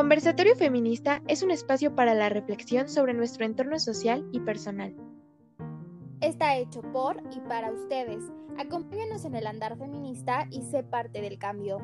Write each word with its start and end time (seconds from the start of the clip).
Conversatorio 0.00 0.56
Feminista 0.56 1.20
es 1.28 1.42
un 1.42 1.50
espacio 1.50 1.94
para 1.94 2.14
la 2.14 2.30
reflexión 2.30 2.88
sobre 2.88 3.12
nuestro 3.12 3.44
entorno 3.44 3.78
social 3.78 4.26
y 4.32 4.40
personal. 4.40 4.96
Está 6.22 6.56
hecho 6.56 6.80
por 6.80 7.22
y 7.30 7.40
para 7.40 7.70
ustedes. 7.70 8.24
Acompáñanos 8.56 9.26
en 9.26 9.34
el 9.34 9.46
andar 9.46 9.76
feminista 9.76 10.46
y 10.50 10.62
sé 10.62 10.84
parte 10.84 11.20
del 11.20 11.38
cambio. 11.38 11.80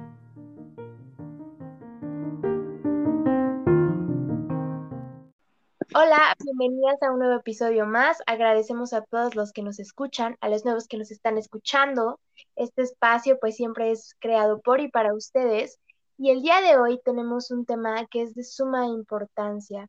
Hola, 5.94 6.34
bienvenidas 6.42 7.02
a 7.02 7.12
un 7.12 7.18
nuevo 7.18 7.40
episodio 7.40 7.84
más. 7.84 8.22
Agradecemos 8.26 8.94
a 8.94 9.02
todos 9.02 9.36
los 9.36 9.52
que 9.52 9.62
nos 9.62 9.78
escuchan, 9.78 10.38
a 10.40 10.48
los 10.48 10.64
nuevos 10.64 10.88
que 10.88 10.96
nos 10.96 11.10
están 11.10 11.36
escuchando. 11.36 12.18
Este 12.54 12.80
espacio 12.80 13.38
pues 13.38 13.56
siempre 13.56 13.90
es 13.90 14.16
creado 14.20 14.62
por 14.62 14.80
y 14.80 14.88
para 14.88 15.12
ustedes 15.12 15.78
y 16.18 16.30
el 16.30 16.42
día 16.42 16.60
de 16.60 16.78
hoy 16.78 17.00
tenemos 17.04 17.50
un 17.50 17.66
tema 17.66 18.06
que 18.06 18.22
es 18.22 18.34
de 18.34 18.42
suma 18.42 18.86
importancia. 18.86 19.88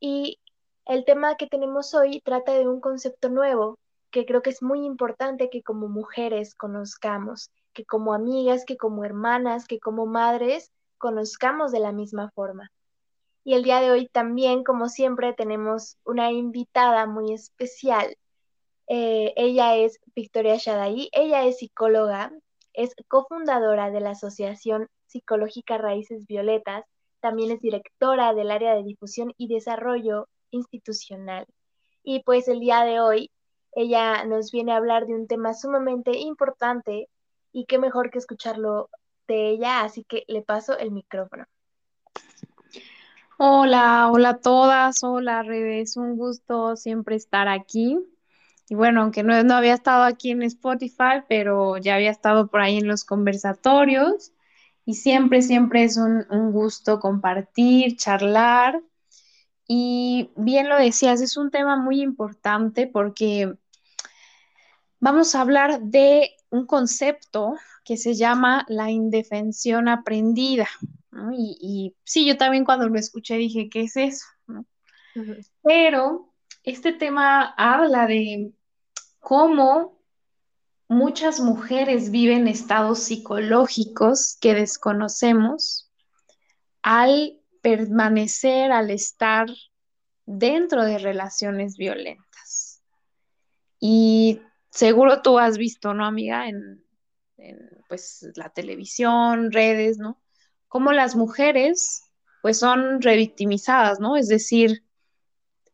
Y 0.00 0.38
el 0.84 1.04
tema 1.04 1.36
que 1.36 1.46
tenemos 1.46 1.94
hoy 1.94 2.20
trata 2.20 2.52
de 2.52 2.68
un 2.68 2.80
concepto 2.80 3.28
nuevo 3.28 3.78
que 4.10 4.26
creo 4.26 4.42
que 4.42 4.50
es 4.50 4.62
muy 4.62 4.84
importante 4.84 5.50
que 5.50 5.62
como 5.62 5.88
mujeres 5.88 6.54
conozcamos, 6.54 7.50
que 7.72 7.84
como 7.84 8.14
amigas, 8.14 8.64
que 8.64 8.76
como 8.76 9.04
hermanas, 9.04 9.66
que 9.66 9.80
como 9.80 10.06
madres 10.06 10.72
conozcamos 10.98 11.72
de 11.72 11.80
la 11.80 11.92
misma 11.92 12.30
forma. 12.30 12.70
Y 13.44 13.54
el 13.54 13.62
día 13.62 13.80
de 13.80 13.90
hoy 13.90 14.08
también, 14.08 14.64
como 14.64 14.88
siempre, 14.88 15.32
tenemos 15.32 15.98
una 16.04 16.32
invitada 16.32 17.06
muy 17.06 17.32
especial. 17.32 18.16
Eh, 18.88 19.32
ella 19.36 19.76
es 19.76 20.00
Victoria 20.14 20.56
Shadai, 20.56 21.08
ella 21.12 21.44
es 21.44 21.58
psicóloga, 21.58 22.32
es 22.76 22.94
cofundadora 23.08 23.90
de 23.90 24.00
la 24.00 24.10
Asociación 24.10 24.88
Psicológica 25.06 25.78
Raíces 25.78 26.26
Violetas, 26.26 26.84
también 27.20 27.50
es 27.50 27.60
directora 27.60 28.34
del 28.34 28.50
área 28.50 28.74
de 28.74 28.84
difusión 28.84 29.32
y 29.36 29.48
desarrollo 29.48 30.28
institucional. 30.50 31.46
Y 32.04 32.22
pues 32.22 32.46
el 32.48 32.60
día 32.60 32.84
de 32.84 33.00
hoy 33.00 33.30
ella 33.72 34.24
nos 34.24 34.52
viene 34.52 34.72
a 34.72 34.76
hablar 34.76 35.06
de 35.06 35.14
un 35.14 35.26
tema 35.26 35.54
sumamente 35.54 36.16
importante 36.18 37.08
y 37.52 37.64
qué 37.64 37.78
mejor 37.78 38.10
que 38.10 38.18
escucharlo 38.18 38.90
de 39.26 39.48
ella, 39.48 39.80
así 39.80 40.04
que 40.04 40.24
le 40.28 40.42
paso 40.42 40.78
el 40.78 40.90
micrófono. 40.92 41.46
Hola, 43.38 44.10
hola 44.12 44.30
a 44.30 44.38
todas, 44.38 45.02
hola 45.02 45.42
redes, 45.42 45.96
un 45.96 46.16
gusto 46.16 46.76
siempre 46.76 47.16
estar 47.16 47.48
aquí. 47.48 47.98
Y 48.68 48.74
bueno, 48.74 49.02
aunque 49.02 49.22
no, 49.22 49.42
no 49.44 49.54
había 49.54 49.74
estado 49.74 50.02
aquí 50.04 50.32
en 50.32 50.42
Spotify, 50.42 51.22
pero 51.28 51.76
ya 51.76 51.94
había 51.94 52.10
estado 52.10 52.48
por 52.48 52.60
ahí 52.60 52.78
en 52.78 52.88
los 52.88 53.04
conversatorios 53.04 54.32
y 54.86 54.94
siempre, 54.94 55.42
siempre 55.42 55.82
es 55.82 55.96
un, 55.96 56.24
gusto 56.52 57.00
compartir, 57.00 57.96
charlar. 57.96 58.80
Y 59.66 60.30
bien 60.36 60.68
lo 60.68 60.76
decías, 60.76 61.20
es 61.20 61.36
un 61.36 61.50
tema 61.50 61.76
muy 61.76 62.00
importante 62.00 62.86
porque 62.86 63.52
vamos 65.00 65.34
a 65.34 65.40
hablar 65.40 65.80
de 65.82 66.30
un 66.50 66.66
concepto 66.66 67.54
que 67.84 67.96
se 67.96 68.14
llama 68.14 68.64
la 68.68 68.92
indefensión 68.92 69.88
aprendida. 69.88 70.68
Y, 71.32 71.96
sí, 72.04 72.24
yo 72.24 72.36
también 72.36 72.64
cuando 72.64 72.88
lo 72.88 72.98
escuché 72.98 73.36
dije, 73.36 73.68
¿qué 73.68 73.82
es 73.82 73.96
eso? 73.96 74.26
Pero 75.62 76.32
este 76.66 76.92
tema 76.92 77.54
habla 77.56 78.06
de 78.06 78.52
cómo 79.20 80.02
muchas 80.88 81.40
mujeres 81.40 82.10
viven 82.10 82.48
estados 82.48 82.98
psicológicos 82.98 84.36
que 84.40 84.54
desconocemos 84.54 85.90
al 86.82 87.40
permanecer, 87.62 88.72
al 88.72 88.90
estar 88.90 89.48
dentro 90.26 90.84
de 90.84 90.98
relaciones 90.98 91.76
violentas. 91.76 92.82
Y 93.78 94.40
seguro 94.70 95.22
tú 95.22 95.38
has 95.38 95.58
visto, 95.58 95.94
¿no, 95.94 96.04
amiga? 96.04 96.48
En, 96.48 96.84
pues 97.88 98.28
la 98.34 98.48
televisión, 98.50 99.52
redes, 99.52 99.98
¿no? 99.98 100.20
Cómo 100.66 100.92
las 100.92 101.14
mujeres 101.14 102.02
pues 102.42 102.58
son 102.58 103.02
revictimizadas, 103.02 104.00
¿no? 104.00 104.16
Es 104.16 104.28
decir, 104.28 104.85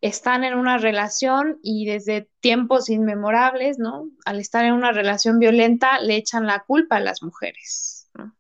están 0.02 0.42
en 0.42 0.54
una 0.58 0.78
relación 0.78 1.60
y 1.62 1.86
desde 1.86 2.28
tiempos 2.40 2.90
inmemorables, 2.90 3.78
¿no? 3.78 4.10
Al 4.24 4.40
estar 4.40 4.64
en 4.64 4.74
una 4.74 4.90
relación 4.90 5.38
violenta, 5.38 6.00
le 6.00 6.16
echan 6.16 6.44
la 6.46 6.64
culpa 6.64 6.96
a 6.96 7.00
las 7.00 7.22
mujeres, 7.22 8.10
¿no? 8.14 8.36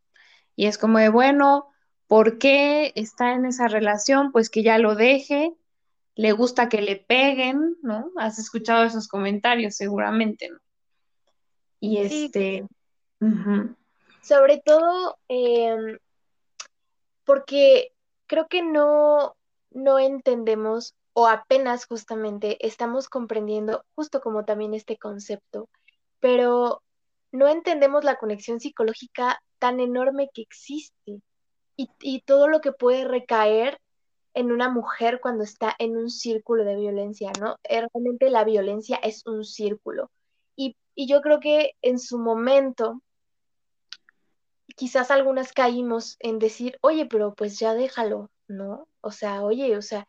Y 0.56 0.66
es 0.66 0.76
como 0.76 0.98
de, 0.98 1.08
bueno, 1.08 1.68
¿por 2.08 2.38
qué 2.38 2.92
está 2.96 3.32
en 3.34 3.46
esa 3.46 3.68
relación? 3.68 4.32
Pues 4.32 4.50
que 4.50 4.64
ya 4.64 4.78
lo 4.78 4.96
deje, 4.96 5.54
le 6.16 6.32
gusta 6.32 6.68
que 6.68 6.82
le 6.82 6.96
peguen, 6.96 7.76
¿no? 7.80 8.10
Has 8.16 8.40
escuchado 8.40 8.82
esos 8.82 9.06
comentarios 9.06 9.76
seguramente, 9.76 10.50
¿no? 10.50 10.58
Y 11.78 11.98
este... 11.98 12.66
Sobre 14.20 14.58
todo 14.64 15.16
em, 15.28 15.98
porque 17.24 17.92
creo 18.26 18.48
que 18.48 18.62
no, 18.62 19.36
no 19.70 20.00
entendemos 20.00 20.96
o 21.14 21.26
apenas 21.26 21.86
justamente 21.86 22.64
estamos 22.66 23.08
comprendiendo 23.08 23.84
justo 23.94 24.20
como 24.20 24.44
también 24.44 24.74
este 24.74 24.96
concepto, 24.96 25.68
pero 26.20 26.82
no 27.32 27.48
entendemos 27.48 28.04
la 28.04 28.16
conexión 28.16 28.60
psicológica 28.60 29.42
tan 29.58 29.80
enorme 29.80 30.30
que 30.32 30.42
existe 30.42 31.22
y, 31.76 32.20
todo 32.26 32.48
lo 32.48 32.60
que 32.60 32.72
puede 32.72 33.04
recaer 33.04 33.80
en 34.34 34.52
una 34.52 34.68
mujer 34.68 35.20
cuando 35.20 35.42
está 35.42 35.74
en 35.78 35.96
un 35.96 36.10
círculo 36.10 36.64
de 36.64 36.76
violencia, 36.76 37.32
¿no? 37.40 37.56
Eh, 37.64 37.84
realmente 37.92 38.30
la 38.30 38.44
violencia 38.44 38.96
es 39.02 39.26
un 39.26 39.44
círculo. 39.44 40.10
Y, 40.54 40.76
y 40.94 41.08
yo 41.08 41.20
creo 41.22 41.40
que 41.40 41.72
en 41.82 41.98
su 41.98 42.18
momento, 42.18 43.02
quizás 44.76 45.10
algunas 45.10 45.52
caímos 45.52 46.16
en 46.20 46.38
decir, 46.38 46.78
oye, 46.82 47.06
pero 47.06 47.34
pues 47.34 47.58
ya 47.58 47.74
déjalo, 47.74 48.30
¿no? 48.48 48.86
O 49.00 49.10
sea, 49.10 49.42
oye, 49.42 49.76
o 49.76 49.82
sea, 49.82 50.06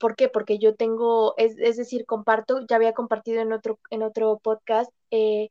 ¿Por 0.00 0.16
qué? 0.16 0.28
Porque 0.28 0.58
yo 0.58 0.74
tengo, 0.74 1.34
es, 1.36 1.56
decir, 1.56 2.06
comparto, 2.06 2.64
ya 2.68 2.76
había 2.76 2.92
compartido 2.92 3.40
en 3.40 3.52
otro, 3.52 3.78
en 3.90 4.02
otro 4.02 4.38
podcast, 4.42 4.90
eh, 5.10 5.50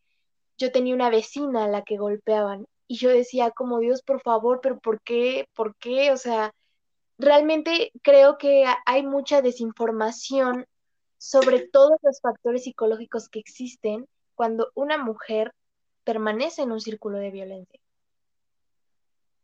yo 0.57 0.71
tenía 0.71 0.95
una 0.95 1.09
vecina 1.09 1.65
a 1.65 1.67
la 1.67 1.83
que 1.83 1.97
golpeaban 1.97 2.67
y 2.87 2.97
yo 2.97 3.09
decía 3.09 3.51
como 3.51 3.79
Dios, 3.79 4.01
por 4.03 4.21
favor, 4.21 4.59
pero 4.61 4.79
¿por 4.79 5.01
qué? 5.01 5.47
¿Por 5.55 5.75
qué? 5.77 6.11
O 6.11 6.17
sea, 6.17 6.53
realmente 7.17 7.91
creo 8.01 8.37
que 8.37 8.65
hay 8.85 9.03
mucha 9.03 9.41
desinformación 9.41 10.65
sobre 11.17 11.67
todos 11.71 11.97
los 12.01 12.19
factores 12.21 12.63
psicológicos 12.63 13.29
que 13.29 13.39
existen 13.39 14.07
cuando 14.35 14.71
una 14.75 14.97
mujer 14.97 15.53
permanece 16.03 16.63
en 16.63 16.71
un 16.71 16.81
círculo 16.81 17.17
de 17.17 17.31
violencia. 17.31 17.79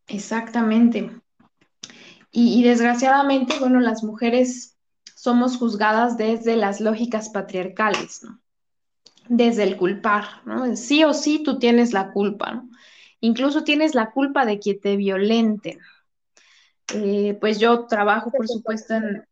Exactamente. 0.07 1.09
Y, 2.31 2.63
desgraciadamente, 2.63 3.55
bueno, 3.59 3.79
las 3.79 4.03
mujeres 4.03 4.77
somos 5.15 5.57
juzgadas 5.57 6.17
desde 6.17 6.55
las 6.55 6.79
lógicas 6.79 7.29
patriarcales. 7.29 8.21
Desde 9.27 9.63
el 9.63 9.77
culpar, 9.77 10.25
¿no? 10.45 10.75
Sí 10.75 11.03
o 11.03 11.13
sí 11.13 11.43
tú 11.43 11.59
tienes 11.59 11.91
la 11.91 12.11
culpa. 12.11 12.63
Incluso 13.19 13.63
tienes 13.63 13.95
la 13.95 14.11
culpa 14.11 14.45
de 14.45 14.59
que 14.59 14.75
te 14.75 14.95
violenten. 14.95 15.79
Eh, 16.93 17.37
pues 17.39 17.59
yo 17.59 17.85
trabajo, 17.85 18.31
por 18.31 18.47
supuesto, 18.47 18.95
en, 18.95 19.27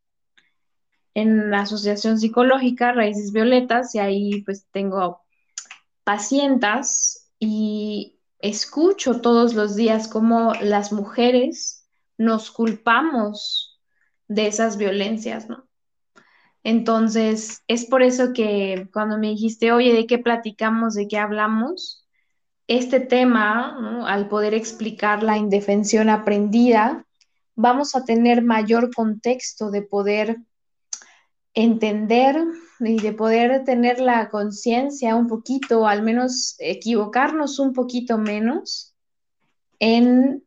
en 1.14 1.50
la 1.50 1.62
Asociación 1.62 2.20
Psicológica 2.20 2.92
Raíces 2.92 3.32
Violetas 3.32 3.96
y 3.96 4.00
ahí 4.00 4.42
pues 4.44 4.68
tengo 4.72 5.22
pacientes 6.04 7.32
y 7.40 8.20
escucho 8.40 9.20
todos 9.20 9.56
los 9.56 9.76
días 9.76 10.08
cómo 10.08 10.54
las 10.62 10.92
mujeres 10.92 11.77
nos 12.18 12.52
culpamos 12.52 13.82
de 14.28 14.48
esas 14.48 14.78
violencias, 14.78 15.48
¿no? 15.50 15.68
Entonces, 16.64 17.64
es 17.68 17.86
por 17.86 18.04
eso 18.04 18.34
que 18.34 18.90
cuando 18.92 19.18
me 19.18 19.30
dijiste, 19.30 19.72
oye, 19.72 19.94
¿de 19.94 20.06
qué 20.06 20.18
platicamos? 20.18 20.96
¿De 20.96 21.08
qué 21.08 21.18
hablamos? 21.18 22.06
Este 22.68 23.00
tema, 23.00 24.04
al 24.06 24.28
poder 24.28 24.54
explicar 24.54 25.24
la 25.24 25.38
indefensión 25.38 26.10
aprendida, 26.10 27.06
vamos 27.56 27.96
a 27.96 28.04
tener 28.04 28.42
mayor 28.42 28.94
contexto 28.94 29.72
de 29.72 29.82
poder 29.82 30.38
entender 31.54 32.36
y 32.80 33.00
de 33.00 33.14
poder 33.14 33.64
tener 33.64 34.00
la 34.00 34.30
conciencia 34.30 35.16
un 35.16 35.28
poquito, 35.28 35.88
al 35.88 36.04
menos 36.04 36.56
equivocarnos 36.60 37.60
un 37.60 37.74
poquito 37.74 38.18
menos 38.18 38.94
en 39.80 40.44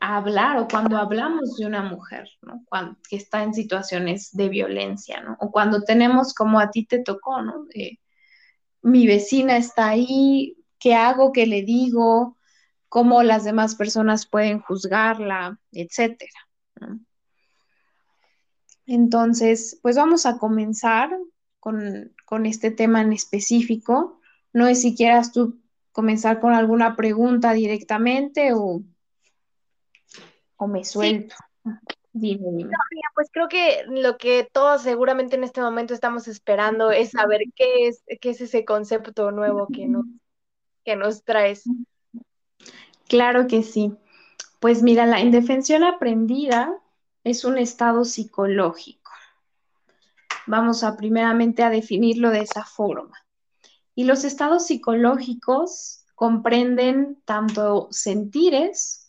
hablar 0.00 0.58
o 0.58 0.68
cuando 0.68 0.96
hablamos 0.96 1.56
de 1.56 1.66
una 1.66 1.82
mujer, 1.82 2.28
¿no? 2.42 2.62
Cuando, 2.68 2.98
que 3.08 3.16
está 3.16 3.42
en 3.42 3.54
situaciones 3.54 4.30
de 4.32 4.48
violencia, 4.48 5.20
¿no? 5.20 5.36
O 5.40 5.50
cuando 5.50 5.82
tenemos 5.82 6.34
como 6.34 6.60
a 6.60 6.70
ti 6.70 6.86
te 6.86 7.02
tocó, 7.02 7.42
¿no? 7.42 7.66
mi 8.82 9.06
vecina 9.06 9.56
está 9.56 9.88
ahí, 9.88 10.56
¿qué 10.78 10.94
hago? 10.94 11.32
¿Qué 11.32 11.46
le 11.46 11.62
digo? 11.62 12.36
¿Cómo 12.88 13.22
las 13.22 13.44
demás 13.44 13.74
personas 13.74 14.26
pueden 14.26 14.60
juzgarla? 14.60 15.58
Etcétera. 15.72 16.30
Entonces, 18.86 19.80
pues 19.82 19.96
vamos 19.96 20.24
a 20.26 20.38
comenzar 20.38 21.10
con, 21.58 22.14
con, 22.24 22.46
este 22.46 22.70
tema 22.70 23.00
en 23.00 23.12
específico. 23.12 24.20
No 24.52 24.66
sé 24.66 24.76
si 24.76 24.94
quieras 24.94 25.32
tú 25.32 25.60
comenzar 25.90 26.40
con 26.40 26.52
alguna 26.52 26.94
pregunta 26.94 27.52
directamente 27.54 28.52
o, 28.54 28.82
o 30.56 30.66
me 30.66 30.84
suelto. 30.84 31.34
Dime, 32.12 32.46
dime. 32.50 32.70
pues 33.14 33.28
creo 33.30 33.48
que 33.48 33.84
lo 33.88 34.16
que 34.16 34.48
todos 34.50 34.82
seguramente 34.82 35.36
en 35.36 35.44
este 35.44 35.60
momento 35.60 35.92
estamos 35.92 36.28
esperando 36.28 36.90
es 36.90 37.10
saber 37.10 37.42
qué 37.54 37.88
es, 37.88 38.02
qué 38.20 38.30
es 38.30 38.40
ese 38.40 38.64
concepto 38.64 39.30
nuevo 39.32 39.68
que 39.70 39.86
nos, 39.86 40.06
que 40.84 40.96
nos 40.96 41.24
traes. 41.24 41.64
Claro 43.06 43.46
que 43.46 43.62
sí. 43.62 43.92
Pues 44.60 44.82
mira, 44.82 45.04
la 45.04 45.20
indefensión 45.20 45.84
aprendida 45.84 46.80
es 47.22 47.44
un 47.44 47.58
estado 47.58 48.04
psicológico. 48.04 49.10
Vamos 50.46 50.84
a 50.84 50.96
primeramente 50.96 51.62
a 51.62 51.70
definirlo 51.70 52.30
de 52.30 52.40
esa 52.40 52.64
forma. 52.64 53.26
Y 53.94 54.04
los 54.04 54.24
estados 54.24 54.66
psicológicos 54.66 56.04
comprenden 56.14 57.20
tanto 57.24 57.88
sentires, 57.90 59.05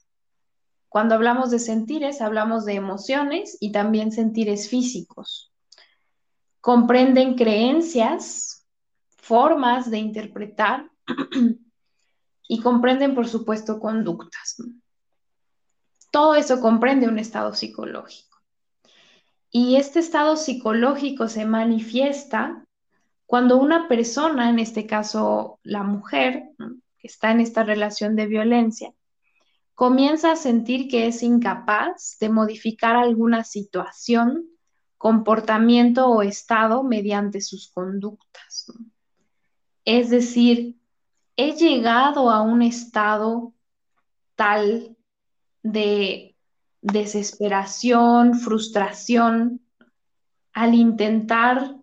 cuando 0.98 1.14
hablamos 1.14 1.52
de 1.52 1.60
sentires, 1.60 2.22
hablamos 2.22 2.66
de 2.66 2.74
emociones 2.74 3.56
y 3.60 3.72
también 3.72 4.12
sentires 4.12 4.68
físicos. 4.68 5.54
Comprenden 6.60 7.36
creencias, 7.36 8.66
formas 9.16 9.92
de 9.92 10.00
interpretar 10.00 10.90
y 12.48 12.62
comprenden, 12.62 13.14
por 13.14 13.28
supuesto, 13.28 13.80
conductas. 13.80 14.56
Todo 16.10 16.34
eso 16.34 16.62
comprende 16.62 17.08
un 17.08 17.20
estado 17.20 17.54
psicológico. 17.54 18.40
Y 19.52 19.76
este 19.76 20.00
estado 20.00 20.36
psicológico 20.36 21.28
se 21.28 21.46
manifiesta 21.46 22.66
cuando 23.28 23.58
una 23.58 23.88
persona, 23.88 24.50
en 24.50 24.58
este 24.58 24.88
caso 24.88 25.60
la 25.62 25.84
mujer, 25.84 26.50
que 26.98 27.08
está 27.08 27.30
en 27.30 27.42
esta 27.42 27.62
relación 27.62 28.16
de 28.16 28.26
violencia, 28.26 28.92
comienza 29.78 30.32
a 30.32 30.36
sentir 30.36 30.88
que 30.88 31.06
es 31.06 31.22
incapaz 31.22 32.18
de 32.20 32.30
modificar 32.30 32.96
alguna 32.96 33.44
situación, 33.44 34.50
comportamiento 34.98 36.08
o 36.08 36.24
estado 36.24 36.82
mediante 36.82 37.42
sus 37.42 37.70
conductas. 37.70 38.74
Es 39.86 40.10
decir, 40.10 40.80
he 41.36 41.52
llegado 41.52 42.32
a 42.32 42.42
un 42.42 42.64
estado 42.64 43.54
tal 44.34 44.98
de 45.62 46.36
desesperación, 46.82 48.34
frustración, 48.34 49.62
al 50.54 50.74
intentar 50.74 51.76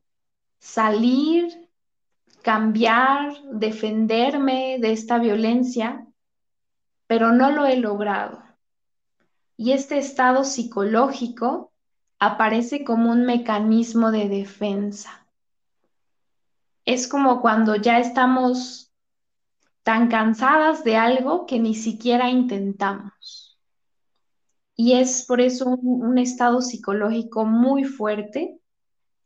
salir, 0.58 1.70
cambiar, 2.42 3.40
defenderme 3.52 4.78
de 4.80 4.90
esta 4.90 5.20
violencia, 5.20 6.03
pero 7.06 7.32
no 7.32 7.50
lo 7.50 7.66
he 7.66 7.76
logrado. 7.76 8.42
Y 9.56 9.72
este 9.72 9.98
estado 9.98 10.44
psicológico 10.44 11.72
aparece 12.18 12.84
como 12.84 13.10
un 13.10 13.24
mecanismo 13.24 14.10
de 14.10 14.28
defensa. 14.28 15.26
Es 16.84 17.08
como 17.08 17.40
cuando 17.40 17.76
ya 17.76 17.98
estamos 17.98 18.92
tan 19.82 20.08
cansadas 20.08 20.82
de 20.82 20.96
algo 20.96 21.46
que 21.46 21.58
ni 21.58 21.74
siquiera 21.74 22.30
intentamos. 22.30 23.58
Y 24.76 24.94
es 24.94 25.24
por 25.24 25.40
eso 25.40 25.68
un, 25.68 26.18
estado 26.18 26.60
psicológico 26.60 27.44
muy 27.44 27.84
fuerte 27.84 28.58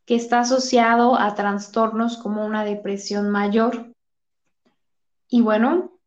que 0.05 0.17
está 0.17 0.41
asociado 0.41 1.17
a 1.17 1.35
trastornos 1.35 2.19
como 2.19 2.45
una 2.45 2.65
depresión 2.65 3.31
mayor. 3.31 3.93
Y 5.29 5.41
bueno, 5.41 5.98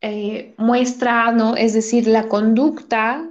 eh, 0.00 0.54
muestra, 0.58 1.32
¿no? 1.32 1.56
Es 1.56 1.72
decir, 1.72 2.06
la 2.06 2.28
conducta, 2.28 3.28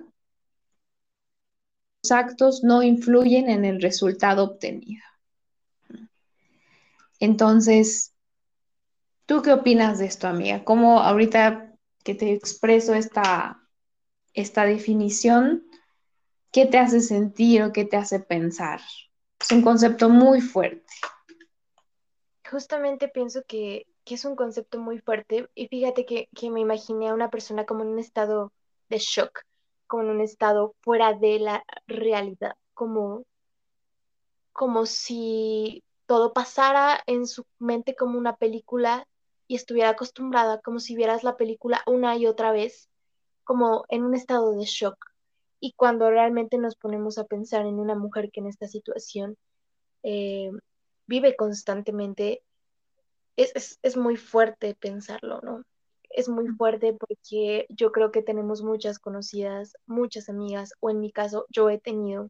los 2.03 2.11
actos 2.11 2.63
no 2.63 2.83
influyen 2.83 3.49
en 3.49 3.65
el 3.65 3.81
resultado 3.81 4.43
obtenido. 4.43 5.03
Entonces, 7.19 8.13
¿tú 9.25 9.41
qué 9.41 9.53
opinas 9.53 9.99
de 9.99 10.05
esto, 10.05 10.27
amiga? 10.27 10.63
¿Cómo 10.63 10.99
ahorita 10.99 11.73
que 12.03 12.15
te 12.15 12.33
expreso 12.33 12.93
esta, 12.93 13.61
esta 14.33 14.65
definición, 14.65 15.63
qué 16.51 16.65
te 16.65 16.77
hace 16.77 17.01
sentir 17.01 17.63
o 17.63 17.71
qué 17.71 17.85
te 17.85 17.97
hace 17.97 18.19
pensar? 18.19 18.81
Es 19.39 19.51
un 19.51 19.61
concepto 19.61 20.09
muy 20.09 20.41
fuerte. 20.41 20.93
Justamente 22.49 23.07
pienso 23.07 23.43
que 23.47 23.87
que 24.07 24.15
es 24.15 24.23
un 24.23 24.37
concepto 24.37 24.79
muy 24.79 24.99
fuerte. 24.99 25.49
Y 25.53 25.67
fíjate 25.67 26.05
que, 26.05 26.29
me 26.49 26.61
imaginé 26.61 27.09
a 27.09 27.13
una 27.13 27.29
persona 27.29 27.65
como 27.65 27.83
en 27.83 27.89
un 27.89 27.99
estado 27.99 28.53
de 28.89 28.99
shock, 28.99 29.41
como 29.85 30.03
en 30.03 30.09
un 30.11 30.21
estado 30.21 30.73
fuera 30.81 31.13
de 31.13 31.39
la 31.39 31.63
realidad, 31.87 32.55
como, 32.73 33.25
como 34.53 34.85
si 34.85 35.83
todo 36.05 36.31
pasara 36.31 37.01
en 37.05 37.27
su 37.27 37.43
mente 37.59 37.95
como 37.95 38.17
una 38.17 38.37
película 38.37 39.05
y 39.45 39.55
estuviera 39.55 39.89
acostumbrada, 39.89 40.61
como 40.61 40.79
si 40.79 40.95
vieras 40.95 41.25
la 41.25 41.35
película 41.35 41.83
una 41.85 42.15
y 42.15 42.27
otra 42.27 42.53
vez, 42.53 42.89
como 43.43 43.83
en 43.89 44.03
un 44.05 44.15
estado 44.15 44.53
de 44.53 44.63
shock. 44.63 44.97
Y 45.59 45.73
cuando 45.73 46.09
realmente 46.09 46.57
nos 46.57 46.77
ponemos 46.77 47.17
a 47.17 47.25
pensar 47.25 47.65
en 47.65 47.79
una 47.79 47.95
mujer 47.95 48.31
que 48.31 48.39
en 48.39 48.47
esta 48.47 48.67
situación 48.67 49.37
eh, 50.03 50.51
vive 51.07 51.35
constantemente 51.35 52.41
es, 53.37 53.97
muy 53.97 54.17
fuerte 54.17 54.75
pensarlo, 54.75 55.41
¿no? 55.41 55.63
Es 56.09 56.27
muy 56.27 56.47
fuerte 56.47 56.93
porque 56.93 57.67
yo 57.69 57.91
creo 57.91 58.11
que 58.11 58.23
tenemos 58.23 58.63
muchas 58.63 58.99
conocidas, 58.99 59.77
muchas 59.85 60.29
amigas, 60.29 60.73
o 60.79 60.89
en 60.89 60.99
mi 60.99 61.11
caso 61.11 61.45
yo 61.49 61.69
he 61.69 61.79
tenido. 61.79 62.29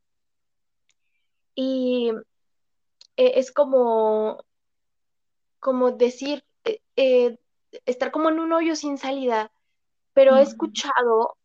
Y 1.55 2.11
e, 3.15 3.39
es 3.39 3.51
como, 3.51 4.43
como 5.59 5.91
decir, 5.91 6.43
eh, 6.65 6.81
eh, 6.97 7.37
estar 7.85 8.11
como 8.11 8.29
en 8.29 8.39
un 8.39 8.53
hoyo 8.53 8.75
sin 8.75 8.97
salida, 8.97 9.51
pero 10.13 10.35
he 10.35 10.41
escuchado 10.41 11.37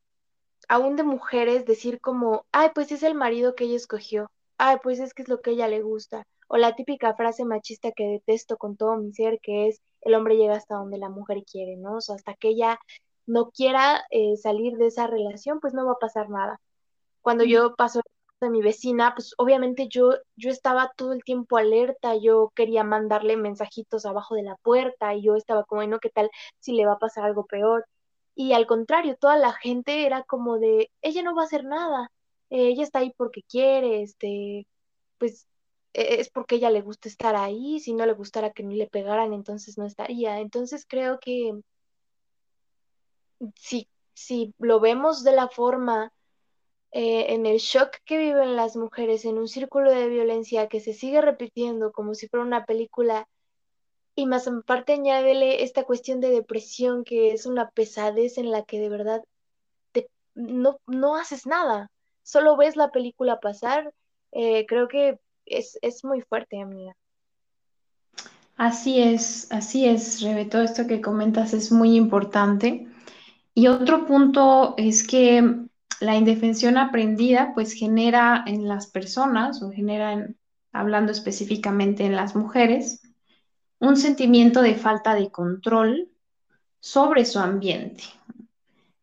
aún 0.68 0.96
de 0.96 1.02
mujeres 1.04 1.66
decir 1.66 2.00
como, 2.00 2.46
ay, 2.52 2.70
pues 2.74 2.92
es 2.92 3.02
el 3.02 3.14
marido 3.14 3.54
que 3.54 3.64
ella 3.64 3.76
escogió, 3.76 4.30
ay, 4.58 4.78
pues 4.82 4.98
es 5.00 5.14
que 5.14 5.22
es 5.22 5.28
lo 5.28 5.40
que 5.42 5.50
a 5.50 5.52
ella 5.54 5.68
le 5.68 5.82
gusta, 5.82 6.26
o 6.52 6.58
la 6.58 6.74
típica 6.76 7.14
frase 7.14 7.46
machista 7.46 7.92
que 7.92 8.04
detesto 8.04 8.58
con 8.58 8.76
todo 8.76 8.98
mi 8.98 9.12
ser, 9.14 9.40
que 9.40 9.68
es 9.68 9.80
el 10.02 10.14
hombre 10.14 10.36
llega 10.36 10.54
hasta 10.54 10.74
donde 10.76 10.98
la 10.98 11.08
mujer 11.08 11.44
quiere, 11.50 11.76
¿no? 11.78 11.96
O 11.96 12.00
sea, 12.02 12.16
hasta 12.16 12.34
que 12.34 12.48
ella 12.48 12.78
no 13.26 13.50
quiera 13.52 14.04
eh, 14.10 14.36
salir 14.36 14.76
de 14.76 14.88
esa 14.88 15.06
relación, 15.06 15.60
pues 15.60 15.72
no 15.72 15.86
va 15.86 15.92
a 15.92 15.98
pasar 15.98 16.28
nada. 16.28 16.60
Cuando 17.22 17.44
yo 17.44 17.74
paso 17.74 18.02
de 18.42 18.50
mi 18.50 18.60
vecina, 18.60 19.14
pues 19.14 19.32
obviamente 19.38 19.88
yo, 19.88 20.12
yo 20.36 20.50
estaba 20.50 20.92
todo 20.94 21.14
el 21.14 21.24
tiempo 21.24 21.56
alerta, 21.56 22.16
yo 22.16 22.52
quería 22.54 22.84
mandarle 22.84 23.38
mensajitos 23.38 24.04
abajo 24.04 24.34
de 24.34 24.42
la 24.42 24.56
puerta 24.56 25.14
y 25.14 25.22
yo 25.22 25.36
estaba 25.36 25.64
como, 25.64 25.82
no, 25.86 26.00
¿qué 26.00 26.10
tal 26.10 26.30
si 26.58 26.72
le 26.74 26.84
va 26.84 26.94
a 26.94 26.98
pasar 26.98 27.24
algo 27.24 27.46
peor? 27.46 27.86
Y 28.34 28.52
al 28.52 28.66
contrario, 28.66 29.16
toda 29.18 29.38
la 29.38 29.52
gente 29.54 30.04
era 30.06 30.22
como 30.24 30.58
de, 30.58 30.90
ella 31.00 31.22
no 31.22 31.34
va 31.34 31.42
a 31.42 31.46
hacer 31.46 31.64
nada, 31.64 32.10
eh, 32.50 32.68
ella 32.68 32.82
está 32.82 32.98
ahí 32.98 33.14
porque 33.16 33.42
quiere, 33.48 34.02
este, 34.02 34.66
pues 35.18 35.46
es 35.94 36.30
porque 36.30 36.56
ella 36.56 36.70
le 36.70 36.80
gusta 36.82 37.08
estar 37.08 37.36
ahí, 37.36 37.80
si 37.80 37.92
no 37.92 38.06
le 38.06 38.12
gustara 38.14 38.52
que 38.52 38.62
no 38.62 38.72
le 38.72 38.86
pegaran, 38.86 39.32
entonces 39.32 39.78
no 39.78 39.86
estaría. 39.86 40.40
Entonces 40.40 40.86
creo 40.88 41.18
que 41.20 41.52
si, 43.56 43.88
si 44.14 44.54
lo 44.58 44.80
vemos 44.80 45.24
de 45.24 45.32
la 45.32 45.48
forma 45.48 46.12
eh, 46.92 47.32
en 47.34 47.46
el 47.46 47.58
shock 47.58 47.96
que 48.04 48.18
viven 48.18 48.56
las 48.56 48.76
mujeres 48.76 49.24
en 49.24 49.38
un 49.38 49.48
círculo 49.48 49.90
de 49.90 50.08
violencia 50.08 50.68
que 50.68 50.80
se 50.80 50.92
sigue 50.92 51.20
repitiendo 51.22 51.92
como 51.92 52.14
si 52.14 52.28
fuera 52.28 52.44
una 52.44 52.64
película, 52.66 53.28
y 54.14 54.26
más 54.26 54.46
aparte 54.46 54.92
añádele 54.92 55.62
esta 55.62 55.84
cuestión 55.84 56.20
de 56.20 56.28
depresión 56.28 57.02
que 57.04 57.32
es 57.32 57.46
una 57.46 57.70
pesadez 57.70 58.36
en 58.36 58.50
la 58.50 58.62
que 58.62 58.78
de 58.78 58.90
verdad 58.90 59.22
no, 60.34 60.78
no 60.86 61.16
haces 61.16 61.46
nada, 61.46 61.90
solo 62.22 62.56
ves 62.56 62.76
la 62.76 62.90
película 62.90 63.40
pasar, 63.40 63.92
eh, 64.32 64.66
creo 64.66 64.88
que 64.88 65.18
es, 65.52 66.04
muy 66.04 66.22
fuerte, 66.22 66.60
amiga. 66.60 66.96
Así 68.56 69.00
es, 69.00 69.50
así 69.50 69.86
es, 69.86 70.20
Rebe, 70.20 70.44
todo 70.44 70.62
esto 70.62 70.86
que 70.86 71.00
comentas 71.00 71.52
es 71.52 71.72
muy 71.72 71.96
importante. 71.96 72.86
Y 73.54 73.66
otro 73.66 74.06
punto 74.06 74.74
es 74.76 75.06
que 75.06 75.66
la 76.00 76.16
indefensión 76.16 76.76
aprendida 76.76 77.52
pues 77.54 77.72
genera 77.72 78.44
en 78.46 78.68
las 78.68 78.86
personas 78.86 79.62
o 79.62 79.70
genera, 79.70 80.28
hablando 80.72 81.12
específicamente 81.12 82.04
en 82.04 82.16
las 82.16 82.34
mujeres, 82.34 83.02
un 83.78 83.96
sentimiento 83.96 84.62
de 84.62 84.74
falta 84.74 85.14
de 85.14 85.30
control 85.30 86.08
sobre 86.80 87.24
su 87.24 87.38
ambiente 87.38 88.04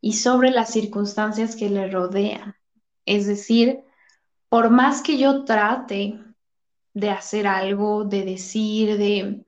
y 0.01 0.13
sobre 0.13 0.51
las 0.51 0.71
circunstancias 0.71 1.55
que 1.55 1.69
le 1.69 1.89
rodean. 1.89 2.55
Es 3.05 3.27
decir, 3.27 3.81
por 4.49 4.69
más 4.69 5.01
que 5.01 5.17
yo 5.17 5.43
trate 5.45 6.19
de 6.93 7.09
hacer 7.09 7.47
algo, 7.47 8.03
de 8.03 8.23
decir, 8.23 8.97
de, 8.97 9.43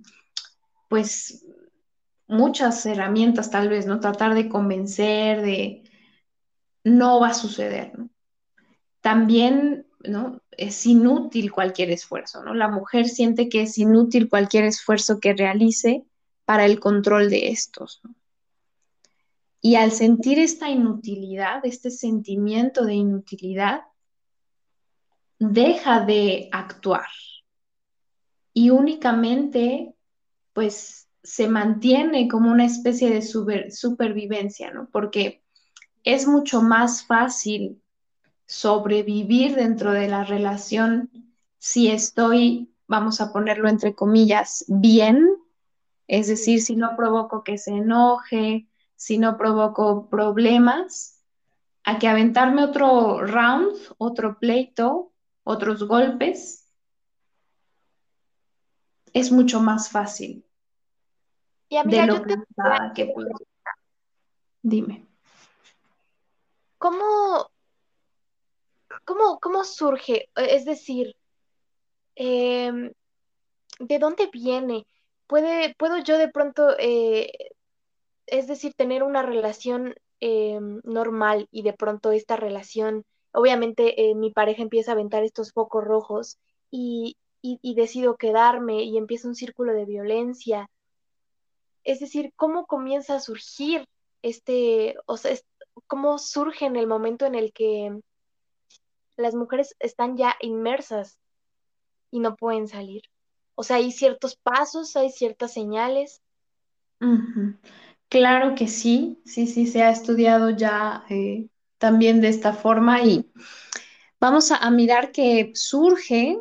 pues, 0.88 1.46
muchas 2.28 2.86
herramientas 2.86 3.52
tal 3.52 3.70
vez, 3.70 3.86
¿no? 3.86 4.00
Tratar 4.00 4.34
de 4.34 4.48
convencer, 4.48 5.42
de, 5.42 5.84
no 6.84 7.20
va 7.20 7.30
a 7.30 7.34
suceder. 7.34 7.92
También, 9.02 9.86
¿no? 10.04 10.42
Es 10.52 10.86
inútil 10.86 11.52
cualquier 11.52 11.92
esfuerzo, 11.92 12.44
¿no? 12.44 12.54
La 12.54 12.70
mujer 12.70 13.08
siente 13.08 13.50
que 13.50 13.64
es 13.64 13.78
inútil 13.78 14.30
cualquier 14.30 14.66
esfuerzo 14.66 15.20
que 15.20 15.34
realice 15.34 16.06
para 16.46 16.66
el 16.66 16.80
control 16.80 17.30
de 17.30 17.50
estos. 17.50 18.02
Y 19.62 19.76
al 19.76 19.92
sentir 19.92 20.40
esta 20.40 20.70
inutilidad, 20.70 21.66
este 21.66 21.92
sentimiento 21.92 22.84
de 22.84 22.96
inutilidad, 22.96 23.82
deja 25.38 26.02
de 26.02 26.50
actuar 26.52 27.08
y 28.54 28.70
únicamente 28.70 29.94
pues 30.54 31.08
se 31.24 31.48
mantiene 31.48 32.28
como 32.28 32.52
una 32.52 32.66
especie 32.66 33.10
de 33.10 33.22
supervivencia, 33.22 34.72
¿no? 34.72 34.90
Porque 34.92 35.44
es 36.04 36.28
mucho 36.28 36.62
más 36.62 37.06
fácil 37.06 37.82
sobrevivir 38.46 39.56
dentro 39.56 39.92
de 39.92 40.08
la 40.08 40.24
relación 40.24 41.10
si 41.58 41.90
estoy, 41.90 42.74
vamos 42.88 43.22
a 43.22 43.32
ponerlo 43.32 43.70
entre 43.70 43.94
comillas, 43.94 44.66
bien, 44.68 45.30
es 46.08 46.28
decir, 46.28 46.62
si 46.62 46.76
no 46.76 46.96
provoco 46.98 47.44
que 47.44 47.58
se 47.58 47.72
enoje, 47.72 48.68
si 48.96 49.18
no 49.18 49.38
provoco 49.38 50.10
problemas, 50.10 51.24
a 51.84 52.00
que 52.00 52.08
aventarme 52.08 52.64
otro 52.64 53.26
round, 53.26 53.76
otro 53.98 54.40
pleito, 54.40 55.14
otros 55.44 55.84
golpes, 55.84 56.61
es 59.14 59.32
mucho 59.32 59.60
más 59.62 59.90
fácil 59.90 60.46
y 61.72 61.78
amiga, 61.78 62.02
de 62.02 62.08
lo 62.08 62.16
yo 62.18 62.24
te... 62.24 62.36
que 62.94 63.06
puedo. 63.06 63.30
Dime. 64.62 65.08
¿Cómo, 66.78 67.50
cómo, 69.06 69.40
cómo 69.40 69.64
surge? 69.64 70.30
Es 70.36 70.66
decir, 70.66 71.16
em, 72.16 72.92
¿de 73.80 74.00
dónde 74.00 74.30
viene? 74.32 74.86
¿Puede, 75.28 75.74
¿Puedo 75.76 75.98
yo 76.00 76.18
de 76.18 76.28
pronto, 76.28 76.76
eh, 76.78 77.32
es 78.26 78.48
decir, 78.48 78.74
tener 78.74 79.04
una 79.04 79.22
relación 79.22 79.96
em, 80.20 80.82
normal 80.84 81.48
y 81.52 81.62
de 81.62 81.72
pronto 81.74 82.12
esta 82.12 82.36
relación, 82.36 83.06
obviamente 83.32 84.10
eh, 84.10 84.16
mi 84.16 84.32
pareja 84.32 84.62
empieza 84.62 84.92
a 84.92 84.96
aventar 84.96 85.24
estos 85.24 85.54
focos 85.54 85.86
rojos 85.86 86.38
y, 86.70 87.16
y, 87.42 87.74
decido 87.76 88.18
quedarme 88.18 88.84
y 88.84 88.98
empieza 88.98 89.28
un 89.28 89.36
círculo 89.36 89.74
de 89.74 89.86
violencia. 89.86 90.70
Es 91.84 92.00
decir, 92.00 92.32
¿cómo 92.36 92.68
comienza 92.68 93.16
a 93.16 93.20
surgir 93.20 93.88
este, 94.22 94.96
o 95.08 95.18
sea, 95.18 95.36
cómo 95.88 96.20
surge 96.20 96.66
en 96.66 96.76
el 96.76 96.86
momento 96.86 97.26
en 97.26 97.36
el 97.36 97.52
que 97.54 98.00
las 99.18 99.34
mujeres 99.34 99.76
están 99.80 100.18
ya 100.18 100.36
inmersas 100.42 101.18
y 102.12 102.20
no 102.20 102.36
pueden 102.36 102.68
salir? 102.68 103.02
O 103.56 103.64
sea, 103.64 103.78
hay 103.78 103.92
ciertos 103.92 104.36
pasos, 104.36 104.96
hay 104.96 105.10
ciertas 105.10 105.54
señales. 105.54 106.22
Claro 108.10 108.54
que 108.56 108.68
sí, 108.68 109.20
sí, 109.26 109.48
sí, 109.48 109.66
se 109.66 109.82
ha 109.82 109.90
estudiado 109.90 110.52
ya 110.52 111.06
eh, 111.10 111.48
también 111.80 112.22
de 112.22 112.28
esta 112.28 112.54
forma 112.54 113.02
y 113.02 113.32
vamos 114.20 114.52
a 114.52 114.70
mirar 114.70 115.12
que 115.12 115.52
surge 115.56 116.38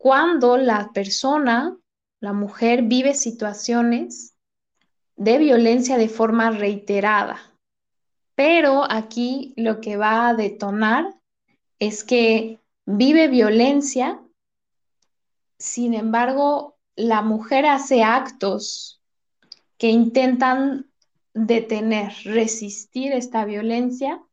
cuando 0.00 0.56
la 0.56 0.92
persona, 0.94 1.76
la 2.20 2.32
mujer, 2.32 2.84
vive 2.84 3.12
situaciones 3.12 4.34
de 5.16 5.36
violencia 5.36 5.98
de 5.98 6.08
forma 6.08 6.50
reiterada. 6.52 7.38
Pero 8.34 8.90
aquí 8.90 9.52
lo 9.58 9.82
que 9.82 9.98
va 9.98 10.28
a 10.28 10.34
detonar 10.34 11.04
es 11.78 12.02
que 12.02 12.60
vive 12.86 13.28
violencia, 13.28 14.22
sin 15.58 15.92
embargo, 15.92 16.78
la 16.96 17.20
mujer 17.20 17.66
hace 17.66 18.02
actos 18.02 19.02
que 19.76 19.88
intentan 19.88 20.90
detener, 21.34 22.14
resistir 22.24 23.12
esta 23.12 23.44
violencia, 23.44 24.24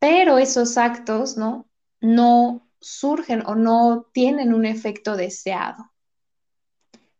pero 0.00 0.38
esos 0.38 0.76
actos, 0.76 1.36
¿no? 1.36 1.68
No 2.00 2.65
surgen 2.86 3.44
o 3.46 3.54
no 3.54 4.06
tienen 4.12 4.54
un 4.54 4.64
efecto 4.64 5.16
deseado. 5.16 5.92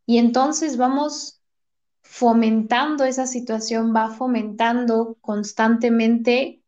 Y 0.07 0.19
entonces 0.19 0.77
vamos 0.77 1.43
fomentando 2.03 3.05
esa 3.05 3.27
situación, 3.27 3.95
va 3.95 4.11
fomentando 4.11 5.17
constantemente 5.21 6.63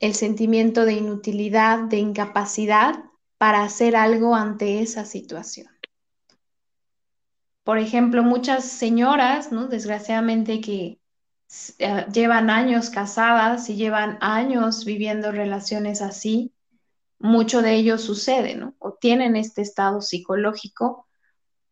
el 0.00 0.14
sentimiento 0.14 0.84
de 0.84 0.94
inutilidad, 0.94 1.80
de 1.80 1.98
incapacidad 1.98 3.04
para 3.38 3.62
hacer 3.62 3.96
algo 3.96 4.34
ante 4.34 4.80
esa 4.80 5.04
situación. 5.04 5.68
Por 7.62 7.78
ejemplo, 7.78 8.22
muchas 8.22 8.64
señoras, 8.64 9.52
¿no? 9.52 9.68
Desgraciadamente 9.68 10.60
que 10.60 10.98
eh, 11.78 12.06
llevan 12.12 12.50
años 12.50 12.90
casadas 12.90 13.68
y 13.70 13.76
llevan 13.76 14.18
años 14.20 14.84
viviendo 14.84 15.32
relaciones 15.32 16.02
así, 16.02 16.52
mucho 17.18 17.62
de 17.62 17.74
ello 17.74 17.98
sucede, 17.98 18.54
¿no? 18.54 18.74
O 18.78 18.92
tienen 18.92 19.36
este 19.36 19.62
estado 19.62 20.00
psicológico 20.00 21.06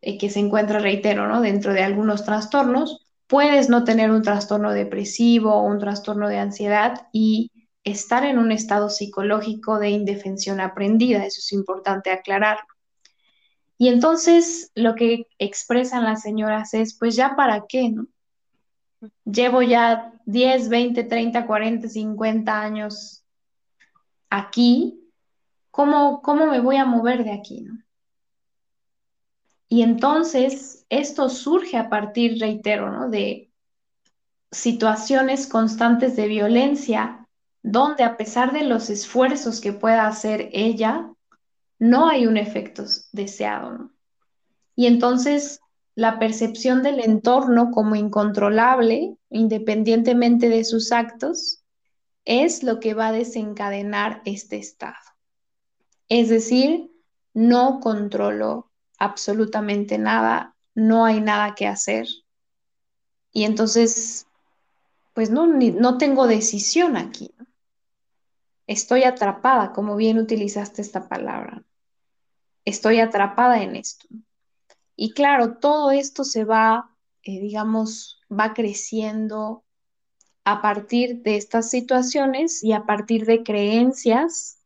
eh, 0.01 0.19
que 0.19 0.31
se 0.31 0.41
encuentra, 0.41 0.79
reitero, 0.81 1.29
¿no? 1.29 1.41
Dentro 1.41 1.73
de 1.73 1.83
algunos 1.83 2.25
trastornos. 2.25 3.07
Puedes 3.27 3.69
no 3.69 3.85
tener 3.85 4.11
un 4.11 4.23
trastorno 4.23 4.73
depresivo 4.73 5.55
o 5.55 5.63
un 5.63 5.79
trastorno 5.79 6.29
de 6.29 6.39
ansiedad 6.39 7.09
y 7.13 7.51
estar 7.85 8.25
en 8.25 8.39
un 8.39 8.53
estado 8.53 8.89
psicológico 8.89 9.79
de 9.79 9.91
indefensión 9.91 10.61
aprendida, 10.61 11.25
eso 11.25 11.39
es 11.39 11.53
importante 11.53 12.11
aclararlo. 12.11 12.67
Y 13.79 13.89
entonces 13.89 14.73
lo 14.75 14.95
que 14.95 15.27
expresan 15.39 16.05
las 16.05 16.23
señoras 16.23 16.75
es, 16.75 16.97
pues 16.99 17.15
ya 17.15 17.37
para 17.37 17.65
qué, 17.69 17.91
¿no? 17.91 18.07
Llevo 19.25 19.63
ya 19.63 20.13
10, 20.25 20.69
20, 20.69 21.05
30, 21.05 21.47
40, 21.47 21.89
50 21.89 22.61
años 22.61 23.25
aquí 24.31 25.06
¿Cómo, 25.77 26.47
me 26.51 26.61
voy 26.61 26.77
a 26.77 26.87
mover 26.87 27.23
de 27.23 27.33
aquí? 27.33 27.61
¿no? 27.61 27.75
Y 29.69 29.83
entonces 29.83 30.87
esto 30.89 31.29
surge 31.29 31.77
a 31.77 31.91
partir, 31.91 32.41
reitero, 32.41 32.91
¿no? 32.91 33.11
de 33.11 33.53
situaciones 34.51 35.47
constantes 35.47 36.17
de 36.17 36.29
violencia, 36.29 37.29
donde 37.63 38.05
a 38.05 38.17
pesar 38.17 38.55
de 38.55 38.63
los 38.65 38.89
esfuerzos 38.89 39.61
que 39.61 39.75
pueda 39.75 40.07
hacer 40.07 40.49
ella, 40.53 41.13
no 41.79 42.09
hay 42.09 42.27
un 42.27 42.39
efecto 42.39 42.85
deseado. 43.13 43.73
¿no? 43.73 43.93
Y 44.77 44.87
entonces 44.87 45.61
la 45.95 46.19
percepción 46.19 46.83
del 46.83 47.01
entorno 47.01 47.71
como 47.71 47.97
incontrolable, 47.97 49.19
independientemente 49.29 50.49
de 50.49 50.65
sus 50.65 50.91
actos, 50.91 51.65
es 52.25 52.63
lo 52.63 52.81
que 52.81 52.95
va 52.95 53.09
a 53.09 53.13
desencadenar 53.13 54.23
este 54.25 54.57
estado. 54.57 54.97
Es 56.09 56.29
decir, 56.29 56.91
no 57.35 57.81
controlo 57.81 58.71
absolutamente 58.99 59.99
nada, 59.99 60.57
no 60.75 61.05
hay 61.05 61.21
nada 61.21 61.55
que 61.55 61.67
hacer. 61.67 62.07
Y 63.33 63.45
entonces, 63.45 64.27
pues 65.15 65.31
no, 65.31 65.47
no 65.47 65.99
tengo 65.99 66.27
decisión 66.27 66.97
aquí. 66.97 67.35
Estoy 68.67 69.05
atrapada, 69.05 69.73
como 69.73 69.97
bien 69.97 70.19
utilizaste 70.19 70.83
esta 70.83 71.09
palabra. 71.09 71.63
Estoy 72.65 73.01
atrapada 73.01 73.63
en 73.63 73.77
esto. 73.77 74.07
Y 74.97 75.13
claro, 75.13 75.59
todo 75.59 75.91
esto 75.91 76.25
se 76.25 76.45
va, 76.45 76.97
eh, 77.23 77.41
digamos, 77.41 78.21
va 78.31 78.55
creciendo 78.55 79.65
a 80.45 80.63
partir 80.63 81.23
de 81.23 81.37
estas 81.37 81.71
situaciones 81.71 82.65
y 82.65 82.73
a 82.73 82.87
partir 82.87 83.27
de 83.27 83.43
creencias 83.43 84.59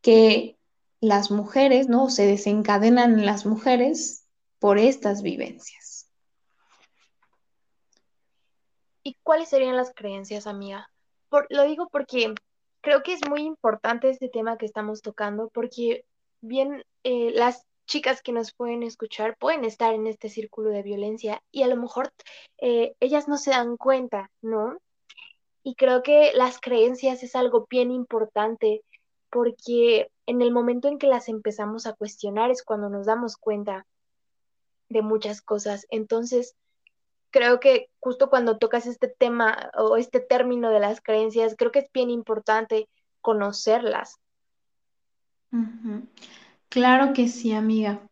que 0.00 0.58
las 1.02 1.32
mujeres, 1.32 1.88
¿no? 1.88 2.08
Se 2.08 2.24
desencadenan 2.24 3.18
en 3.18 3.26
las 3.26 3.44
mujeres 3.44 4.24
por 4.60 4.78
estas 4.78 5.20
vivencias. 5.22 6.08
¿Y 9.02 9.16
cuáles 9.24 9.48
serían 9.48 9.76
las 9.76 9.92
creencias, 9.92 10.46
amiga? 10.46 10.88
lo 11.48 11.64
digo 11.64 11.88
porque 11.90 12.34
creo 12.82 13.02
que 13.02 13.14
es 13.14 13.26
muy 13.26 13.42
importante 13.42 14.10
este 14.10 14.28
tema 14.28 14.58
que 14.58 14.66
estamos 14.66 15.00
tocando, 15.00 15.48
porque 15.52 16.04
bien 16.42 16.84
eh, 17.04 17.32
las 17.34 17.64
chicas 17.86 18.22
que 18.22 18.32
nos 18.32 18.52
pueden 18.52 18.82
escuchar 18.82 19.36
pueden 19.38 19.64
estar 19.64 19.94
en 19.94 20.06
este 20.06 20.28
círculo 20.28 20.70
de 20.70 20.82
violencia 20.82 21.42
y 21.50 21.62
a 21.62 21.68
lo 21.68 21.76
mejor 21.76 22.12
eh, 22.58 22.94
ellas 23.00 23.28
no 23.28 23.38
se 23.38 23.50
dan 23.50 23.76
cuenta, 23.76 24.30
¿no? 24.42 24.76
Y 25.64 25.74
creo 25.74 26.02
que 26.02 26.32
las 26.34 26.60
creencias 26.60 27.22
es 27.22 27.34
algo 27.34 27.66
bien 27.68 27.90
importante 27.90 28.82
porque 29.32 30.10
en 30.26 30.42
el 30.42 30.52
momento 30.52 30.88
en 30.88 30.98
que 30.98 31.06
las 31.06 31.30
empezamos 31.30 31.86
a 31.86 31.94
cuestionar 31.94 32.50
es 32.50 32.62
cuando 32.62 32.90
nos 32.90 33.06
damos 33.06 33.38
cuenta 33.38 33.86
de 34.90 35.00
muchas 35.00 35.40
cosas. 35.40 35.86
Entonces, 35.90 36.54
creo 37.30 37.58
que 37.58 37.88
justo 37.98 38.28
cuando 38.28 38.58
tocas 38.58 38.86
este 38.86 39.08
tema 39.08 39.70
o 39.74 39.96
este 39.96 40.20
término 40.20 40.68
de 40.68 40.80
las 40.80 41.00
creencias, 41.00 41.54
creo 41.56 41.72
que 41.72 41.78
es 41.78 41.90
bien 41.94 42.10
importante 42.10 42.90
conocerlas. 43.22 44.20
Claro 46.68 47.14
que 47.14 47.26
sí, 47.26 47.54
amiga. 47.54 48.02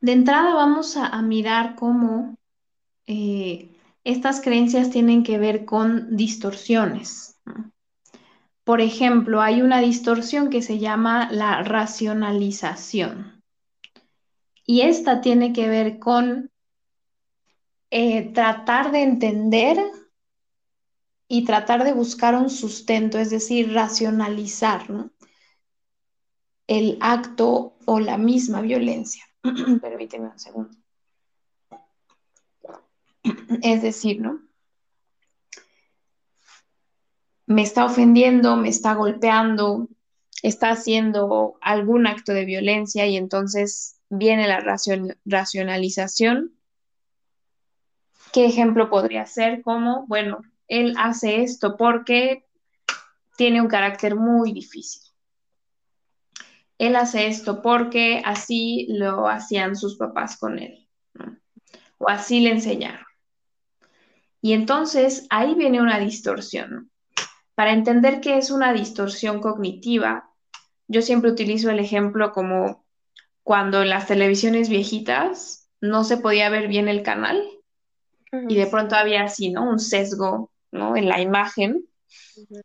De 0.00 0.10
entrada 0.10 0.54
vamos 0.54 0.96
a, 0.96 1.22
mirar 1.22 1.76
cómo 1.76 2.36
eh, 3.06 3.76
estas 4.02 4.40
creencias 4.40 4.90
tienen 4.90 5.22
que 5.22 5.38
ver 5.38 5.64
con 5.64 6.16
distorsiones. 6.16 7.37
Por 8.68 8.82
ejemplo, 8.82 9.40
hay 9.40 9.62
una 9.62 9.80
distorsión 9.80 10.50
que 10.50 10.60
se 10.60 10.78
llama 10.78 11.32
la 11.32 11.62
racionalización. 11.62 13.42
Y 14.66 14.82
esta 14.82 15.22
tiene 15.22 15.54
que 15.54 15.70
ver 15.70 15.98
con 15.98 16.50
eh, 17.90 18.30
tratar 18.34 18.92
de 18.92 19.04
entender 19.04 19.78
y 21.28 21.46
tratar 21.46 21.82
de 21.82 21.94
buscar 21.94 22.34
un 22.34 22.50
sustento, 22.50 23.18
es 23.18 23.30
decir, 23.30 23.72
racionalizar 23.72 24.86
el 26.66 26.98
acto 27.00 27.78
o 27.86 28.00
la 28.00 28.18
misma 28.18 28.60
violencia. 28.60 29.24
Permíteme 29.80 30.28
un 30.28 30.38
segundo. 30.38 30.76
Es 33.62 33.80
decir, 33.80 34.20
¿no? 34.20 34.46
Me 37.48 37.62
está 37.62 37.86
ofendiendo, 37.86 38.56
me 38.56 38.68
está 38.68 38.92
golpeando, 38.92 39.88
está 40.42 40.68
haciendo 40.68 41.56
algún 41.62 42.06
acto 42.06 42.34
de 42.34 42.44
violencia 42.44 43.06
y 43.06 43.16
entonces 43.16 43.98
viene 44.10 44.46
la 44.46 44.60
racionalización. 45.24 46.52
¿Qué 48.34 48.44
ejemplo 48.44 48.90
podría 48.90 49.24
ser? 49.24 49.62
Como, 49.62 50.06
bueno, 50.08 50.42
él 50.66 50.94
hace 50.98 51.42
esto 51.42 51.78
porque 51.78 52.44
tiene 53.38 53.62
un 53.62 53.68
carácter 53.68 54.14
muy 54.14 54.52
difícil. 54.52 55.10
Él 56.76 56.96
hace 56.96 57.28
esto 57.28 57.62
porque 57.62 58.20
así 58.26 58.88
lo 58.90 59.26
hacían 59.26 59.74
sus 59.74 59.96
papás 59.96 60.36
con 60.36 60.58
él, 60.58 60.86
o 61.96 62.10
así 62.10 62.40
le 62.40 62.50
enseñaron. 62.50 63.06
Y 64.42 64.52
entonces 64.52 65.26
ahí 65.30 65.54
viene 65.54 65.80
una 65.80 65.98
distorsión. 65.98 66.90
Para 67.58 67.72
entender 67.72 68.20
qué 68.20 68.38
es 68.38 68.52
una 68.52 68.72
distorsión 68.72 69.40
cognitiva, 69.40 70.30
yo 70.86 71.02
siempre 71.02 71.32
utilizo 71.32 71.70
el 71.70 71.80
ejemplo 71.80 72.30
como 72.30 72.84
cuando 73.42 73.82
en 73.82 73.88
las 73.88 74.06
televisiones 74.06 74.68
viejitas 74.68 75.68
no 75.80 76.04
se 76.04 76.18
podía 76.18 76.50
ver 76.50 76.68
bien 76.68 76.86
el 76.86 77.02
canal 77.02 77.42
y 78.30 78.54
de 78.54 78.68
pronto 78.68 78.94
había 78.94 79.24
así, 79.24 79.50
¿no? 79.50 79.68
Un 79.68 79.80
sesgo, 79.80 80.52
¿no? 80.70 80.96
En 80.96 81.08
la 81.08 81.20
imagen. 81.20 81.84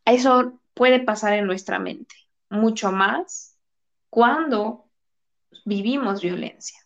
Eso 0.04 0.60
puede 0.74 1.00
pasar 1.00 1.32
en 1.32 1.48
nuestra 1.48 1.80
mente, 1.80 2.14
mucho 2.48 2.92
más 2.92 3.58
cuando 4.10 4.84
vivimos 5.64 6.22
violencia. 6.22 6.78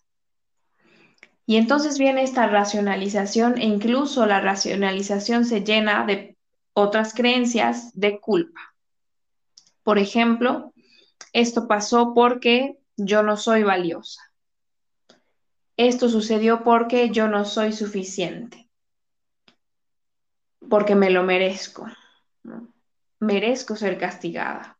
Y 1.44 1.58
entonces 1.58 1.98
viene 1.98 2.22
esta 2.22 2.46
racionalización 2.46 3.58
e 3.58 3.66
incluso 3.66 4.24
la 4.24 4.40
racionalización 4.40 5.44
se 5.44 5.60
llena 5.60 6.06
de 6.06 6.37
otras 6.78 7.14
creencias 7.14 7.90
de 7.94 8.20
culpa. 8.20 8.60
Por 9.82 9.98
ejemplo, 9.98 10.72
esto 11.32 11.66
pasó 11.66 12.14
porque 12.14 12.78
yo 12.96 13.22
no 13.22 13.36
soy 13.36 13.62
valiosa. 13.62 14.20
Esto 15.76 16.08
sucedió 16.08 16.64
porque 16.64 17.10
yo 17.10 17.28
no 17.28 17.44
soy 17.44 17.72
suficiente. 17.72 18.68
Porque 20.68 20.94
me 20.94 21.10
lo 21.10 21.22
merezco. 21.22 21.86
Merezco 23.20 23.76
ser 23.76 23.98
castigada. 23.98 24.78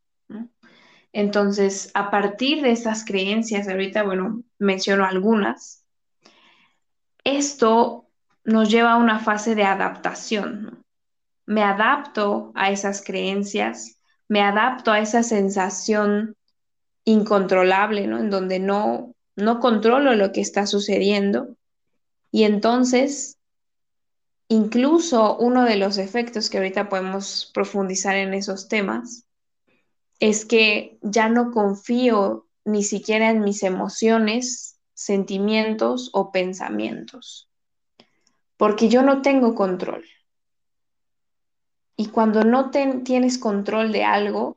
Entonces, 1.13 1.91
a 1.95 2.11
partir 2.11 2.63
de 2.63 2.73
estas 2.73 3.05
creencias, 3.05 3.69
ahorita, 3.69 4.03
bueno, 4.03 4.43
menciono 4.59 5.05
algunas, 5.05 5.85
esto 7.25 8.09
nos 8.45 8.71
lleva 8.71 8.93
a 8.93 8.97
una 8.97 9.19
fase 9.21 9.55
de 9.55 9.65
adaptación. 9.65 10.78
Me 11.49 11.63
adapto 11.63 12.53
a 12.55 12.71
esas 12.71 13.03
creencias, 13.03 13.99
me 14.29 14.43
adapto 14.43 14.93
a 14.93 15.01
esa 15.01 15.23
sensación 15.23 16.37
incontrolable, 17.05 18.07
¿no? 18.07 18.19
En 18.19 18.29
donde 18.29 18.59
no, 18.59 19.15
no 19.35 19.59
controlo 19.59 20.15
lo 20.15 20.31
que 20.31 20.43
está 20.43 20.67
sucediendo. 20.67 21.57
Y 22.31 22.45
entonces, 22.45 23.39
incluso 24.49 25.39
uno 25.39 25.65
de 25.65 25.77
los 25.77 25.97
efectos 25.97 26.51
que 26.51 26.59
ahorita 26.59 26.91
podemos 26.91 27.51
profundizar 27.55 28.15
en 28.17 28.35
esos 28.35 28.69
temas 28.69 29.25
es 30.21 30.45
que 30.45 30.99
ya 31.01 31.31
no 31.31 31.51
confío 31.51 32.47
ni 32.67 32.83
siquiera 32.83 33.31
en 33.31 33.41
mis 33.41 33.63
emociones 33.63 34.79
sentimientos 34.93 36.11
o 36.13 36.31
pensamientos, 36.31 37.49
porque 38.59 38.91
yo 38.91 39.03
no 39.03 39.23
tengo 39.23 39.55
control. 39.55 40.05
Y 42.01 42.11
cuando 42.11 42.45
no 42.45 42.71
tienes 42.71 43.39
control 43.39 43.91
de 43.91 44.05
algo, 44.05 44.57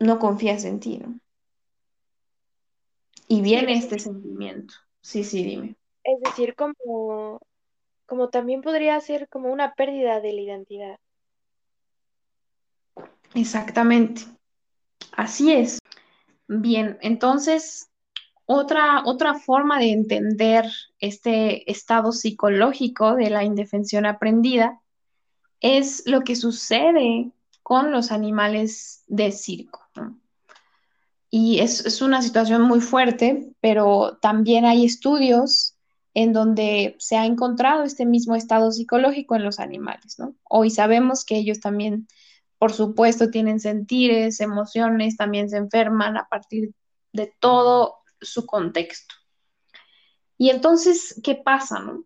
no 0.00 0.18
confías 0.18 0.64
en 0.64 0.80
ti, 0.80 0.98
¿no? 0.98 1.20
Y 3.28 3.40
viene 3.40 3.74
este 3.74 4.00
sentimiento. 4.00 4.74
Sí, 5.00 5.22
sí, 5.22 5.44
dime. 5.44 5.76
Es 6.02 6.20
decir, 6.22 6.56
como, 6.56 7.40
como 8.06 8.30
también 8.30 8.62
podría 8.62 9.00
ser 9.00 9.28
como 9.28 9.52
una 9.52 9.74
pérdida 9.74 10.20
de 10.20 10.32
la 10.32 10.40
identidad. 10.40 10.98
Exactamente. 13.34 14.22
Así 15.12 15.52
es. 15.52 15.78
Bien, 16.48 16.98
entonces 17.00 17.92
otra, 18.44 19.04
otra 19.04 19.34
forma 19.34 19.78
de 19.78 19.92
entender 19.92 20.64
este 20.98 21.70
estado 21.70 22.10
psicológico 22.10 23.14
de 23.14 23.30
la 23.30 23.44
indefensión 23.44 24.04
aprendida 24.04 24.80
es 25.64 26.02
lo 26.04 26.24
que 26.24 26.36
sucede 26.36 27.30
con 27.62 27.90
los 27.90 28.12
animales 28.12 29.02
de 29.06 29.32
circo. 29.32 29.80
Y 31.30 31.60
es, 31.60 31.86
es, 31.86 32.02
una 32.02 32.20
situación 32.20 32.60
muy 32.62 32.82
fuerte, 32.82 33.50
pero 33.62 34.18
también 34.20 34.66
hay 34.66 34.84
estudios 34.84 35.74
en 36.12 36.34
donde 36.34 36.96
se 36.98 37.16
ha 37.16 37.24
encontrado 37.24 37.82
este 37.82 38.04
mismo 38.04 38.36
estado 38.36 38.70
psicológico 38.72 39.36
en 39.36 39.44
los 39.44 39.58
animales. 39.58 40.18
Hoy 40.44 40.68
sabemos 40.68 41.24
que 41.24 41.38
ellos 41.38 41.60
también, 41.60 42.08
por 42.58 42.74
supuesto, 42.74 43.30
tienen 43.30 43.58
sentires, 43.58 44.40
emociones, 44.40 45.16
también 45.16 45.48
se 45.48 45.56
enferman 45.56 46.18
a 46.18 46.28
partir 46.28 46.74
de 47.14 47.34
todo 47.40 47.96
su 48.20 48.44
contexto. 48.44 49.14
Y 50.36 50.50
entonces, 50.50 51.18
¿qué 51.24 51.36
pasa? 51.36 51.80
No? 51.80 52.04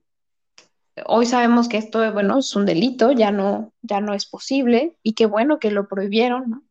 Hoy 1.06 1.26
sabemos 1.26 1.68
que 1.68 1.78
esto, 1.78 2.12
bueno, 2.12 2.38
es 2.38 2.54
un 2.56 2.66
delito, 2.66 3.12
ya 3.12 3.30
no, 3.30 3.72
ya 3.82 4.00
no 4.00 4.14
es 4.14 4.26
posible 4.26 4.96
y 5.02 5.14
qué 5.14 5.26
bueno 5.26 5.58
que 5.58 5.70
lo 5.70 5.88
prohibieron. 5.88 6.68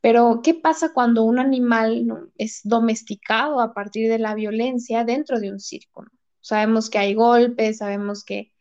Pero, 0.00 0.40
¿qué 0.42 0.54
pasa 0.54 0.92
cuando 0.92 1.22
un 1.22 1.38
animal 1.38 2.30
es 2.36 2.60
domesticado 2.64 3.60
a 3.60 3.72
partir 3.72 4.10
de 4.10 4.18
la 4.18 4.34
violencia 4.34 5.04
dentro 5.04 5.40
de 5.40 5.50
un 5.50 5.60
circo? 5.60 6.04
Sabemos 6.40 6.90
que 6.90 6.98
hay 6.98 7.14
golpes, 7.14 7.78
sabemos 7.78 8.24
que 8.24 8.52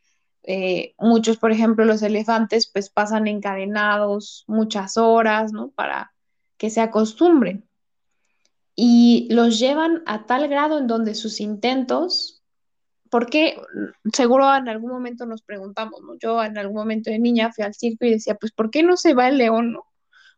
eh, 0.43 0.95
muchos, 0.97 1.37
por 1.37 1.51
ejemplo, 1.51 1.85
los 1.85 2.01
elefantes, 2.01 2.69
pues 2.71 2.89
pasan 2.89 3.27
encadenados 3.27 4.45
muchas 4.47 4.97
horas, 4.97 5.51
¿no? 5.51 5.71
Para 5.71 6.13
que 6.57 6.69
se 6.69 6.81
acostumbren 6.81 7.67
y 8.75 9.27
los 9.31 9.59
llevan 9.59 10.03
a 10.05 10.25
tal 10.25 10.47
grado 10.47 10.79
en 10.79 10.87
donde 10.87 11.15
sus 11.15 11.39
intentos, 11.39 12.42
porque 13.13 13.61
seguro 14.11 14.55
en 14.55 14.67
algún 14.67 14.89
momento 14.89 15.27
nos 15.27 15.43
preguntamos, 15.43 16.01
¿no? 16.01 16.15
Yo 16.17 16.43
en 16.43 16.57
algún 16.57 16.77
momento 16.77 17.11
de 17.11 17.19
niña 17.19 17.51
fui 17.53 17.63
al 17.63 17.75
circo 17.75 18.05
y 18.05 18.09
decía, 18.13 18.33
pues, 18.33 18.51
¿por 18.51 18.71
qué 18.71 18.81
no 18.81 18.97
se 18.97 19.13
va 19.13 19.27
el 19.27 19.37
león, 19.37 19.71
no? 19.71 19.85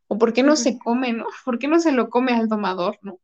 O 0.10 0.18
¿por 0.18 0.34
qué 0.34 0.44
no 0.44 0.58
se 0.58 0.78
come, 0.78 1.14
no? 1.14 1.26
¿Por 1.46 1.58
qué 1.58 1.70
no 1.70 1.80
se 1.80 1.94
lo 1.94 2.10
come 2.10 2.34
al 2.34 2.50
domador, 2.50 3.00
no? 3.02 3.22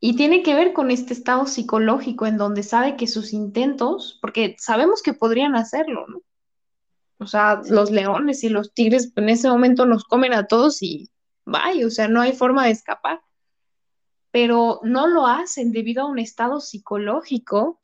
Y 0.00 0.16
tiene 0.16 0.42
que 0.42 0.54
ver 0.54 0.74
con 0.74 0.90
este 0.90 1.14
estado 1.14 1.46
psicológico 1.46 2.26
en 2.26 2.36
donde 2.36 2.62
sabe 2.62 2.98
que 2.98 3.06
sus 3.06 3.32
intentos, 3.32 4.18
porque 4.20 4.54
sabemos 4.58 5.00
que 5.00 5.14
podrían 5.14 5.56
hacerlo, 5.56 6.04
¿no? 6.06 6.20
O 7.16 7.26
sea, 7.26 7.62
los 7.70 7.90
leones 7.90 8.44
y 8.44 8.50
los 8.50 8.74
tigres 8.74 9.14
en 9.16 9.30
ese 9.30 9.48
momento 9.48 9.86
nos 9.86 10.04
comen 10.04 10.34
a 10.34 10.46
todos 10.46 10.82
y 10.82 11.08
vaya, 11.46 11.86
o 11.86 11.90
sea, 11.90 12.06
no 12.06 12.20
hay 12.20 12.34
forma 12.34 12.66
de 12.66 12.72
escapar 12.72 13.22
pero 14.30 14.80
no 14.82 15.06
lo 15.06 15.26
hacen 15.26 15.72
debido 15.72 16.02
a 16.02 16.06
un 16.06 16.18
estado 16.18 16.60
psicológico 16.60 17.80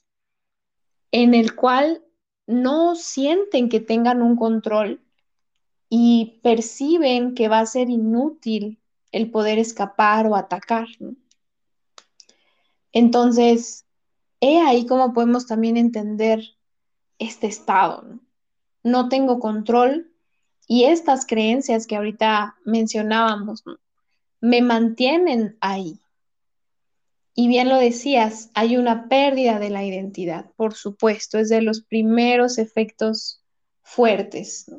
en 1.12 1.34
el 1.34 1.54
cual 1.54 2.02
no 2.46 2.96
sienten 2.96 3.68
que 3.68 3.80
tengan 3.80 4.22
un 4.22 4.36
control 4.36 5.00
y 5.88 6.40
perciben 6.42 7.34
que 7.34 7.48
va 7.48 7.60
a 7.60 7.66
ser 7.66 7.88
inútil 7.88 8.80
el 9.12 9.30
poder 9.30 9.58
escapar 9.58 10.26
o 10.26 10.34
atacar. 10.34 10.88
Entonces, 12.92 13.84
he 14.40 14.60
ahí 14.60 14.86
cómo 14.86 15.12
podemos 15.12 15.46
también 15.46 15.76
entender 15.76 16.42
este 17.18 17.46
estado. 17.46 18.02
¿no? 18.02 18.20
no 18.82 19.08
tengo 19.08 19.38
control 19.38 20.10
y 20.66 20.84
estas 20.84 21.26
creencias 21.26 21.86
que 21.86 21.96
ahorita 21.96 22.56
mencionábamos 22.64 23.64
me 24.40 24.62
mantienen 24.62 25.56
ahí. 25.60 26.00
Y 27.34 27.48
bien 27.48 27.68
lo 27.68 27.76
decías, 27.76 28.50
hay 28.54 28.76
una 28.76 29.08
pérdida 29.08 29.58
de 29.58 29.70
la 29.70 29.84
identidad, 29.84 30.50
por 30.56 30.74
supuesto, 30.74 31.38
es 31.38 31.48
de 31.48 31.62
los 31.62 31.82
primeros 31.82 32.58
efectos 32.58 33.42
fuertes, 33.82 34.70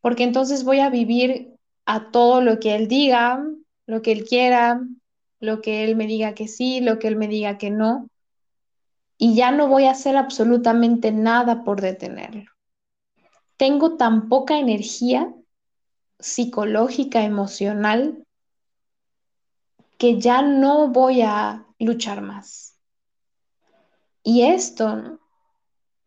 porque 0.00 0.24
entonces 0.24 0.64
voy 0.64 0.80
a 0.80 0.88
vivir 0.88 1.54
a 1.84 2.10
todo 2.10 2.40
lo 2.40 2.58
que 2.58 2.74
él 2.74 2.88
diga, 2.88 3.44
lo 3.86 4.00
que 4.00 4.12
él 4.12 4.24
quiera, 4.24 4.80
lo 5.40 5.60
que 5.60 5.84
él 5.84 5.94
me 5.96 6.06
diga 6.06 6.34
que 6.34 6.48
sí, 6.48 6.80
lo 6.80 6.98
que 6.98 7.08
él 7.08 7.16
me 7.16 7.28
diga 7.28 7.58
que 7.58 7.70
no, 7.70 8.08
y 9.18 9.34
ya 9.34 9.50
no 9.50 9.68
voy 9.68 9.84
a 9.84 9.92
hacer 9.92 10.16
absolutamente 10.16 11.12
nada 11.12 11.64
por 11.64 11.80
detenerlo. 11.80 12.50
Tengo 13.56 13.96
tan 13.96 14.28
poca 14.28 14.58
energía 14.58 15.32
psicológica, 16.18 17.22
emocional, 17.22 18.26
que 19.98 20.18
ya 20.18 20.42
no 20.42 20.88
voy 20.88 21.22
a 21.22 21.63
luchar 21.84 22.22
más. 22.22 22.78
Y 24.22 24.42
esto, 24.42 25.20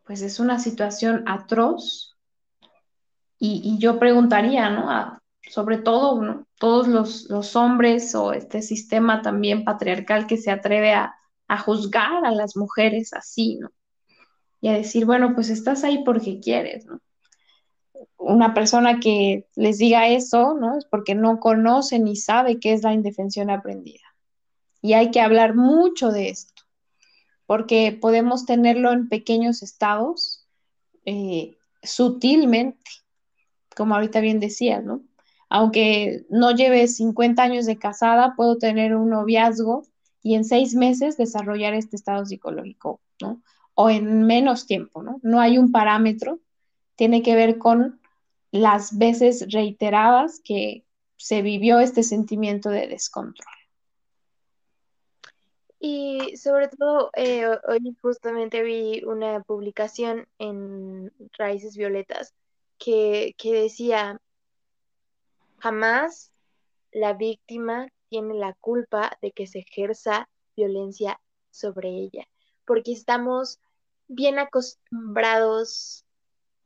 pues 0.06 0.22
es 0.22 0.40
una 0.40 0.60
situación 0.60 1.24
atroz. 1.28 2.18
Y, 3.40 3.78
yo 3.78 4.00
preguntaría, 4.00 4.70
¿no? 4.70 5.20
sobre 5.50 5.78
todo, 5.78 6.46
todos 6.58 6.88
los, 6.88 7.56
hombres 7.56 8.16
o 8.16 8.34
este 8.34 8.62
sistema 8.62 9.22
también 9.22 9.63
patriarcal 9.63 10.26
que 10.28 10.38
se 10.38 10.52
atreve 10.52 10.94
a, 10.94 11.16
a 11.48 11.58
juzgar 11.60 12.26
a 12.26 12.32
las 12.32 12.58
mujeres 12.58 13.13
así, 13.13 13.58
¿no? 13.58 13.70
Y 14.60 14.70
a 14.70 14.74
decir, 14.74 15.06
bueno, 15.06 15.36
pues 15.36 15.50
estás 15.50 15.84
ahí 15.84 16.04
porque 16.04 16.40
quieres, 16.40 16.86
¿no? 16.88 17.00
una 18.18 18.54
persona 18.54 19.00
que 19.00 19.48
les 19.56 19.78
diga 19.78 20.08
eso, 20.08 20.56
¿no? 20.60 20.78
Es 20.78 20.86
porque 20.86 21.16
no 21.16 21.40
conoce 21.40 22.00
ni 22.00 22.16
sabe 22.16 22.60
qué 22.60 22.74
es 22.74 22.84
la 22.84 22.94
indefensión 22.94 23.50
aprendida. 23.50 24.07
Y 24.82 24.94
hay 24.94 25.12
que 25.12 25.22
hablar 25.22 25.56
mucho 25.56 26.12
de 26.12 26.30
esto, 26.30 26.63
porque 27.46 27.98
podemos 28.00 28.46
tenerlo 28.46 28.92
en 28.92 29.10
pequeños 29.10 29.63
estados, 29.63 30.48
eh, 31.06 31.58
sutilmente, 31.84 32.92
como 33.76 33.96
ahorita 33.96 34.20
bien 34.20 34.40
decías, 34.40 34.84
¿no? 34.84 35.02
Aunque 35.50 36.26
no 36.30 36.52
lleve 36.52 36.88
50 36.88 37.42
años 37.42 37.66
de 37.66 37.78
casada, 37.78 38.36
puedo 38.36 38.58
tener 38.58 38.96
un 38.96 39.10
noviazgo 39.10 39.84
y 40.22 40.36
en 40.36 40.44
seis 40.44 40.76
meses 40.76 41.16
desarrollar 41.18 41.74
este 41.74 41.96
estado 41.96 42.26
psicológico, 42.26 43.00
¿no? 43.22 43.42
O 43.76 43.90
en 43.90 44.24
menos 44.24 44.66
tiempo, 44.66 45.04
¿no? 45.04 45.20
No 45.24 45.40
hay 45.40 45.58
un 45.58 45.72
parámetro, 45.72 46.40
tiene 46.96 47.22
que 47.22 47.36
ver 47.36 47.58
con 47.58 48.02
las 48.52 48.98
veces 48.98 49.46
reiteradas 49.52 50.42
que 50.44 50.84
se 51.16 51.42
vivió 51.42 51.80
este 51.80 52.04
sentimiento 52.04 52.70
de 52.70 52.88
descontrol. 52.88 53.57
Y 55.80 56.36
sobre 56.38 56.70
todo, 56.70 57.12
eh, 57.16 57.46
hoy 57.68 57.96
justamente 58.02 58.63
vi 58.63 59.04
una 59.04 59.42
publicación 59.44 60.28
en 60.40 61.12
Raíces 61.38 61.78
Violetas 61.78 62.34
que, 62.80 63.36
que 63.38 63.54
decía, 63.54 64.20
jamás 65.60 66.32
la 66.92 67.13
víctima 67.13 67.90
tiene 68.10 68.34
la 68.34 68.54
culpa 68.54 69.18
de 69.22 69.32
que 69.32 69.46
se 69.46 69.60
ejerza 69.60 70.30
violencia 70.56 71.20
sobre 71.52 71.90
ella, 71.90 72.28
porque 72.66 72.92
estamos 72.92 73.60
bien 74.08 74.40
acostumbrados. 74.40 76.06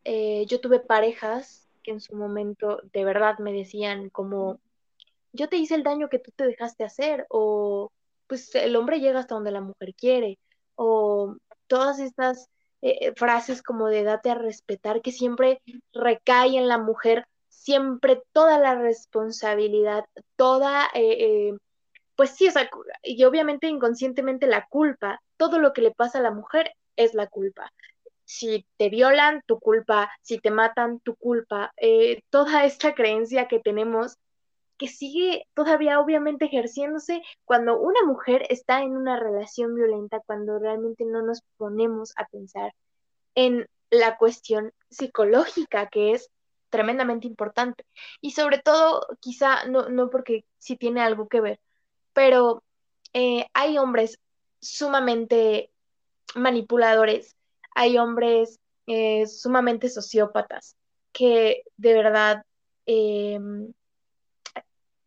Eh, 0.04 0.46
yo 0.48 0.62
tuve 0.62 0.80
parejas 0.80 1.68
que 1.84 1.92
en 1.92 2.00
su 2.00 2.16
momento 2.16 2.80
de 2.94 3.04
verdad 3.04 3.40
me 3.40 3.52
decían 3.54 4.10
como, 4.10 4.60
yo 5.34 5.50
te 5.50 5.58
hice 5.58 5.76
el 5.76 5.84
daño 5.84 6.10
que 6.10 6.20
tú 6.20 6.32
te 6.32 6.46
dejaste 6.46 6.84
hacer, 6.84 7.26
o 7.30 7.92
pues 8.32 8.56
el 8.56 8.78
hombre 8.78 9.02
llega 9.02 9.20
hasta 9.20 9.36
donde 9.36 9.52
la 9.52 9.60
mujer 9.60 9.94
quiere, 9.94 10.40
o 10.76 11.36
todas 11.68 12.00
estas 12.00 12.48
eh, 12.82 12.98
eh, 13.02 13.14
frases 13.14 13.62
como 13.62 13.88
de 13.88 14.06
date 14.06 14.30
a 14.30 14.36
respetar 14.36 15.02
que 15.02 15.12
siempre 15.12 15.62
recae 15.92 16.58
en 16.58 16.70
la 16.70 16.78
mujer, 16.78 17.28
siempre 17.50 18.24
toda 18.32 18.58
la 18.58 18.76
responsabilidad, 18.76 20.06
toda, 20.38 20.88
eh, 20.94 21.58
pues 22.16 22.30
sí, 22.30 22.48
o 22.48 22.52
sea, 22.52 22.70
y 23.04 23.22
obviamente 23.26 23.68
inconscientemente 23.68 24.48
la 24.48 24.66
culpa, 24.70 25.22
todo 25.36 25.60
lo 25.60 25.74
que 25.74 25.82
le 25.82 25.92
pasa 25.92 26.20
a 26.20 26.22
la 26.22 26.32
mujer 26.32 26.72
es 26.96 27.14
la 27.14 27.28
culpa. 27.28 27.74
Si 28.24 28.66
te 28.78 28.88
violan, 28.88 29.44
tu 29.46 29.60
culpa, 29.60 30.10
si 30.22 30.40
te 30.40 30.52
matan, 30.52 31.02
tu 31.02 31.18
culpa, 31.18 31.74
toda 32.30 32.64
esta 32.64 32.96
creencia 32.96 33.50
que 33.50 33.60
tenemos 33.60 34.16
que 34.82 34.88
sigue 34.88 35.46
todavía 35.54 36.00
obviamente 36.00 36.46
ejerciéndose 36.46 37.22
cuando 37.46 37.80
una 37.80 38.04
mujer 38.04 38.48
está 38.50 38.82
en 38.82 38.98
una 38.98 39.20
relación 39.20 39.76
violenta, 39.76 40.22
cuando 40.26 40.58
realmente 40.58 41.06
no 41.06 41.22
nos 41.22 41.44
ponemos 41.58 42.14
a 42.16 42.26
pensar 42.26 42.74
en 43.36 43.70
la 43.92 44.18
cuestión 44.18 44.74
psicológica 44.90 45.88
que 45.88 46.14
es 46.14 46.32
tremendamente 46.72 47.28
importante. 47.28 47.86
Y 48.22 48.32
sobre 48.32 48.58
todo, 48.58 49.06
quizá, 49.20 49.68
no, 49.68 49.88
no 49.90 50.10
porque 50.10 50.46
sí 50.58 50.78
tiene 50.78 51.02
algo 51.02 51.28
que 51.28 51.42
ver, 51.42 51.60
pero 52.14 52.64
eh, 53.14 53.46
hay 53.54 53.78
hombres 53.78 54.18
sumamente 54.62 55.70
manipuladores 56.34 57.36
hay 57.76 58.00
hombres 58.00 58.60
eh, 58.88 59.28
sumamente 59.28 59.90
sociópatas 59.90 60.76
que 61.12 61.64
de 61.78 61.94
verdad 61.94 62.46
em, 62.88 63.74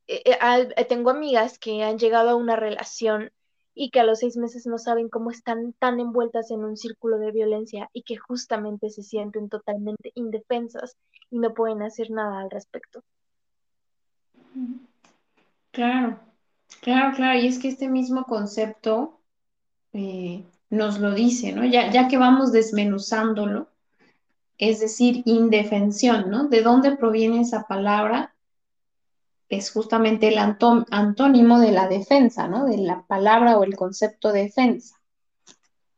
eh, 0.06 0.38
eh, 0.76 0.84
tengo 0.84 1.10
amigas 1.10 1.58
que 1.58 1.82
han 1.82 1.98
llegado 1.98 2.30
a 2.30 2.34
una 2.36 2.56
relación 2.56 3.30
y 3.74 3.90
que 3.90 4.00
a 4.00 4.04
los 4.04 4.20
seis 4.20 4.36
meses 4.36 4.66
no 4.66 4.78
saben 4.78 5.08
cómo 5.08 5.30
están 5.30 5.72
tan 5.78 5.98
envueltas 5.98 6.50
en 6.50 6.64
un 6.64 6.76
círculo 6.76 7.18
de 7.18 7.32
violencia 7.32 7.90
y 7.92 8.02
que 8.02 8.16
justamente 8.16 8.90
se 8.90 9.02
sienten 9.02 9.48
totalmente 9.48 10.12
indefensas 10.14 10.96
y 11.30 11.38
no 11.38 11.54
pueden 11.54 11.82
hacer 11.82 12.10
nada 12.10 12.40
al 12.40 12.50
respecto. 12.50 13.02
Claro, 15.72 16.20
claro, 16.80 17.16
claro. 17.16 17.38
Y 17.40 17.48
es 17.48 17.58
que 17.58 17.68
este 17.68 17.88
mismo 17.88 18.24
concepto 18.24 19.18
nos 20.70 20.98
lo 20.98 21.14
dice, 21.14 21.52
¿no? 21.52 21.64
Ya, 21.64 21.90
ya 21.90 22.08
que 22.08 22.18
vamos 22.18 22.52
desmenuzándolo, 22.52 23.68
es 24.58 24.80
decir, 24.80 25.22
indefensión, 25.24 26.30
¿no? 26.30 26.48
¿De 26.48 26.62
dónde 26.62 26.96
proviene 26.96 27.40
esa 27.40 27.66
palabra? 27.66 28.33
Es 29.48 29.70
justamente 29.70 30.28
el 30.28 30.38
antónimo 30.38 31.58
de 31.58 31.72
la 31.72 31.88
defensa, 31.88 32.48
¿no? 32.48 32.64
De 32.64 32.78
la 32.78 33.06
palabra 33.06 33.58
o 33.58 33.64
el 33.64 33.76
concepto 33.76 34.32
defensa. 34.32 35.00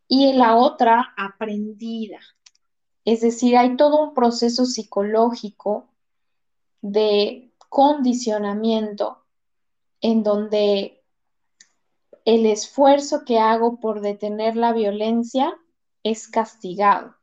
Y 0.09 0.33
la 0.33 0.57
otra, 0.57 1.15
aprendida. 1.17 2.21
Es 3.05 3.21
decir, 3.21 3.57
hay 3.57 3.77
todo 3.77 4.03
un 4.03 4.15
proceso 4.15 4.67
psicológico 4.67 5.89
de 6.83 7.53
condicionamiento 7.69 9.25
en 10.01 10.23
donde 10.23 11.03
el 12.25 12.47
esfuerzo 12.47 13.25
que 13.25 13.39
hago 13.39 13.79
por 13.79 14.01
detener 14.01 14.57
la 14.57 14.73
violencia 14.73 15.57
es 16.03 16.29
castigado. 16.29 17.15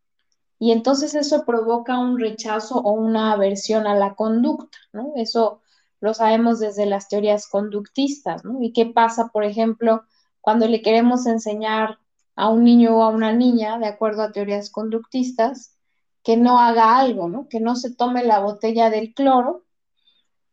Y 0.59 0.71
entonces 0.71 1.13
eso 1.15 1.43
provoca 1.45 1.99
un 1.99 2.17
rechazo 2.19 2.75
o 2.75 2.93
una 2.93 3.33
aversión 3.33 3.85
a 3.85 3.95
la 3.95 4.15
conducta, 4.15 4.77
¿no? 4.93 5.11
Eso 5.17 5.62
lo 6.03 6.13
sabemos 6.13 6.59
desde 6.59 6.85
las 6.85 7.07
teorías 7.07 7.47
conductistas, 7.47 8.43
¿no? 8.45 8.61
¿Y 8.61 8.73
qué 8.73 8.85
pasa, 8.85 9.29
por 9.29 9.43
ejemplo, 9.43 10.03
cuando 10.41 10.67
le 10.67 10.81
queremos 10.81 11.25
enseñar 11.25 11.99
a 12.35 12.49
un 12.49 12.63
niño 12.63 12.97
o 12.97 13.03
a 13.03 13.09
una 13.09 13.31
niña, 13.31 13.79
de 13.79 13.87
acuerdo 13.87 14.23
a 14.23 14.31
teorías 14.31 14.69
conductistas, 14.69 15.77
que 16.23 16.37
no 16.37 16.59
haga 16.59 16.97
algo, 16.97 17.29
¿no? 17.29 17.47
Que 17.49 17.59
no 17.59 17.75
se 17.75 17.95
tome 17.95 18.23
la 18.23 18.39
botella 18.39 18.89
del 18.89 19.13
cloro 19.13 19.63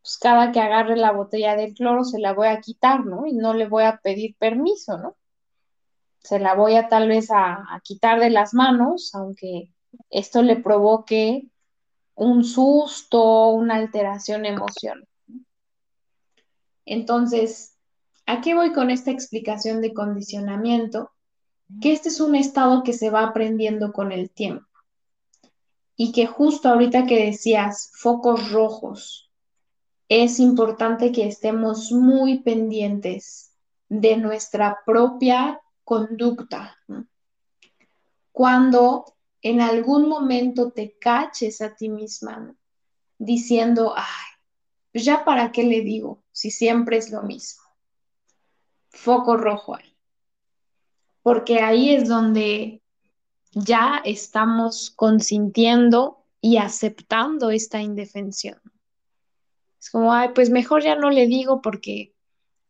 pues 0.01 0.17
cada 0.17 0.51
que 0.51 0.59
agarre 0.59 0.97
la 0.97 1.11
botella 1.11 1.55
de 1.55 1.73
cloro 1.73 2.03
se 2.03 2.19
la 2.19 2.33
voy 2.33 2.47
a 2.47 2.59
quitar, 2.59 3.05
¿no? 3.05 3.25
Y 3.27 3.33
no 3.33 3.53
le 3.53 3.67
voy 3.67 3.83
a 3.83 3.97
pedir 3.97 4.35
permiso, 4.37 4.97
¿no? 4.97 5.15
Se 6.19 6.39
la 6.39 6.55
voy 6.55 6.75
a 6.75 6.87
tal 6.87 7.07
vez 7.07 7.29
a, 7.31 7.63
quitar 7.83 8.19
de 8.19 8.29
las 8.31 8.53
manos, 8.53 9.13
aunque 9.15 9.71
esto 10.09 10.41
le 10.41 10.55
provoque 10.55 11.49
un 12.15 12.43
susto, 12.43 13.49
una 13.49 13.75
alteración 13.75 14.45
emocional. 14.45 15.07
Entonces, 16.91 17.77
¿a 18.25 18.41
qué 18.41 18.53
voy 18.53 18.73
con 18.73 18.89
esta 18.89 19.11
explicación 19.11 19.79
de 19.79 19.93
condicionamiento? 19.93 21.11
Que 21.81 21.93
este 21.93 22.09
es 22.09 22.19
un 22.19 22.35
estado 22.35 22.83
que 22.83 22.91
se 22.91 23.09
va 23.09 23.23
aprendiendo 23.23 23.93
con 23.93 24.11
el 24.11 24.29
tiempo 24.29 24.67
y 25.95 26.11
que 26.11 26.27
justo 26.27 26.67
ahorita 26.67 27.05
que 27.05 27.27
decías 27.27 27.91
focos 27.93 28.51
rojos, 28.51 29.31
es 30.09 30.41
importante 30.41 31.13
que 31.13 31.25
estemos 31.27 31.93
muy 31.93 32.39
pendientes 32.39 33.53
de 33.87 34.17
nuestra 34.17 34.79
propia 34.85 35.61
conducta. 35.85 36.75
Cuando 38.33 39.05
en 39.41 39.61
algún 39.61 40.09
momento 40.09 40.71
te 40.71 40.97
caches 40.99 41.61
a 41.61 41.73
ti 41.73 41.87
misma 41.87 42.53
diciendo, 43.17 43.93
ay, 43.95 44.30
pues 44.91 45.05
ya 45.05 45.23
para 45.23 45.51
qué 45.51 45.63
le 45.63 45.81
digo 45.81 46.23
si 46.31 46.51
siempre 46.51 46.97
es 46.97 47.11
lo 47.11 47.23
mismo. 47.23 47.63
Foco 48.89 49.37
rojo 49.37 49.75
ahí. 49.75 49.95
Porque 51.21 51.59
ahí 51.59 51.91
es 51.91 52.09
donde 52.09 52.81
ya 53.53 54.01
estamos 54.03 54.91
consintiendo 54.91 56.25
y 56.41 56.57
aceptando 56.57 57.51
esta 57.51 57.81
indefensión. 57.81 58.59
Es 59.79 59.89
como, 59.89 60.13
ay, 60.13 60.29
pues 60.33 60.49
mejor 60.49 60.83
ya 60.83 60.95
no 60.95 61.09
le 61.09 61.27
digo 61.27 61.61
porque 61.61 62.13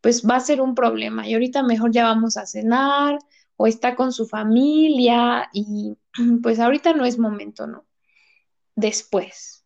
pues 0.00 0.26
va 0.26 0.36
a 0.36 0.40
ser 0.40 0.60
un 0.60 0.74
problema 0.74 1.28
y 1.28 1.34
ahorita 1.34 1.62
mejor 1.62 1.92
ya 1.92 2.04
vamos 2.04 2.36
a 2.36 2.46
cenar 2.46 3.18
o 3.56 3.66
está 3.66 3.94
con 3.94 4.12
su 4.12 4.26
familia 4.26 5.48
y 5.52 5.96
pues 6.42 6.58
ahorita 6.58 6.92
no 6.92 7.04
es 7.04 7.18
momento, 7.18 7.66
¿no? 7.66 7.86
Después. 8.74 9.61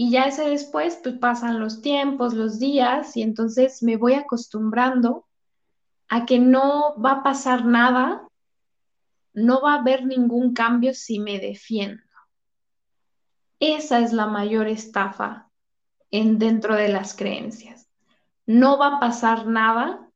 Y 0.00 0.12
ya 0.12 0.26
ese 0.26 0.48
después, 0.48 1.00
pues 1.02 1.16
pasan 1.18 1.58
los 1.58 1.82
tiempos, 1.82 2.32
los 2.32 2.60
días 2.60 3.16
y 3.16 3.22
entonces 3.22 3.82
me 3.82 3.96
voy 3.96 4.14
acostumbrando 4.14 5.26
a 6.08 6.24
que 6.24 6.38
no 6.38 6.94
va 7.04 7.14
a 7.14 7.22
pasar 7.24 7.64
nada, 7.64 8.28
no 9.32 9.60
va 9.60 9.74
a 9.74 9.80
haber 9.80 10.06
ningún 10.06 10.54
cambio 10.54 10.94
si 10.94 11.18
me 11.18 11.40
defiendo. 11.40 12.04
Esa 13.58 13.98
es 13.98 14.12
la 14.12 14.26
mayor 14.28 14.68
estafa 14.68 15.50
en, 16.12 16.38
dentro 16.38 16.76
de 16.76 16.90
las 16.90 17.16
creencias. 17.16 17.88
No 18.46 18.78
va 18.78 18.98
a 18.98 19.00
pasar 19.00 19.48
nada 19.48 20.08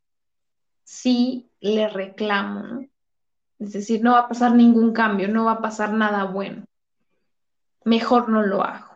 si 0.85 1.51
le 1.59 1.89
reclamo, 1.89 2.87
Es 3.59 3.73
decir, 3.73 4.01
no 4.01 4.13
va 4.13 4.21
a 4.21 4.29
pasar 4.29 4.55
ningún 4.55 4.93
cambio, 4.93 5.27
no 5.27 5.47
va 5.47 5.53
a 5.55 5.61
pasar 5.61 5.93
nada 5.93 6.23
bueno. 6.23 6.67
Mejor 7.85 8.29
no 8.29 8.43
lo 8.43 8.63
hago. 8.63 8.92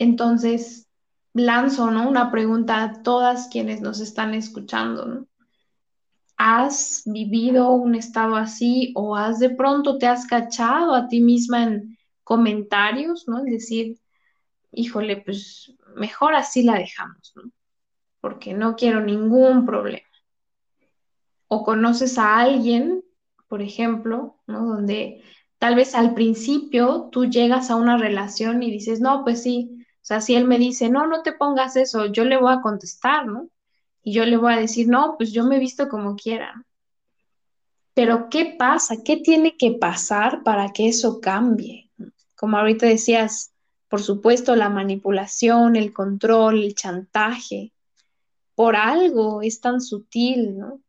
Entonces, 0.00 0.88
lanzo, 1.34 1.90
¿no? 1.90 2.08
Una 2.08 2.32
pregunta 2.32 2.82
a 2.82 3.02
todas 3.02 3.48
quienes 3.48 3.82
nos 3.82 4.00
están 4.00 4.34
escuchando, 4.34 5.26
¿Has 6.42 7.02
vivido 7.04 7.70
un 7.72 7.94
estado 7.94 8.34
así 8.34 8.94
o 8.96 9.14
has 9.14 9.38
de 9.40 9.50
pronto 9.50 9.98
te 9.98 10.06
has 10.06 10.26
cachado 10.26 10.94
a 10.94 11.06
ti 11.06 11.20
misma 11.20 11.64
en 11.64 11.98
comentarios, 12.24 13.28
¿no? 13.28 13.44
Es 13.44 13.52
decir, 13.52 13.98
híjole, 14.72 15.18
pues 15.18 15.74
mejor 15.96 16.34
así 16.34 16.62
la 16.62 16.78
dejamos, 16.78 17.34
¿no? 17.36 17.50
Porque 18.22 18.54
no 18.54 18.74
quiero 18.74 19.02
ningún 19.02 19.66
problema. 19.66 20.08
O 21.46 21.62
conoces 21.62 22.16
a 22.16 22.38
alguien, 22.38 23.04
por 23.46 23.60
ejemplo, 23.60 24.40
¿no? 24.46 24.64
Donde 24.64 25.22
tal 25.58 25.74
vez 25.74 25.94
al 25.94 26.14
principio 26.14 27.10
tú 27.12 27.26
llegas 27.26 27.70
a 27.70 27.76
una 27.76 27.98
relación 27.98 28.62
y 28.62 28.70
dices, 28.70 29.02
no, 29.02 29.24
pues 29.24 29.42
sí, 29.42 29.79
o 30.02 30.04
sea, 30.10 30.20
si 30.20 30.34
él 30.34 30.46
me 30.46 30.58
dice, 30.58 30.88
no, 30.88 31.06
no 31.06 31.22
te 31.22 31.32
pongas 31.32 31.76
eso, 31.76 32.06
yo 32.06 32.24
le 32.24 32.38
voy 32.38 32.52
a 32.52 32.62
contestar, 32.62 33.26
¿no? 33.26 33.48
Y 34.02 34.14
yo 34.14 34.24
le 34.24 34.38
voy 34.38 34.54
a 34.54 34.56
decir, 34.56 34.88
no, 34.88 35.16
pues 35.18 35.30
yo 35.32 35.44
me 35.44 35.56
he 35.56 35.60
visto 35.60 35.88
como 35.88 36.16
quiera. 36.16 36.64
Pero 37.92 38.28
¿qué 38.30 38.56
pasa? 38.58 38.96
¿Qué 39.04 39.18
tiene 39.18 39.56
que 39.58 39.72
pasar 39.72 40.42
para 40.42 40.72
que 40.72 40.88
eso 40.88 41.20
cambie? 41.20 41.90
Como 42.34 42.56
ahorita 42.56 42.86
decías, 42.86 43.52
por 43.88 44.02
supuesto, 44.02 44.56
la 44.56 44.70
manipulación, 44.70 45.76
el 45.76 45.92
control, 45.92 46.62
el 46.62 46.74
chantaje. 46.74 47.72
Por 48.54 48.76
algo 48.76 49.42
es 49.42 49.60
tan 49.60 49.82
sutil, 49.82 50.56
¿no? 50.56 50.80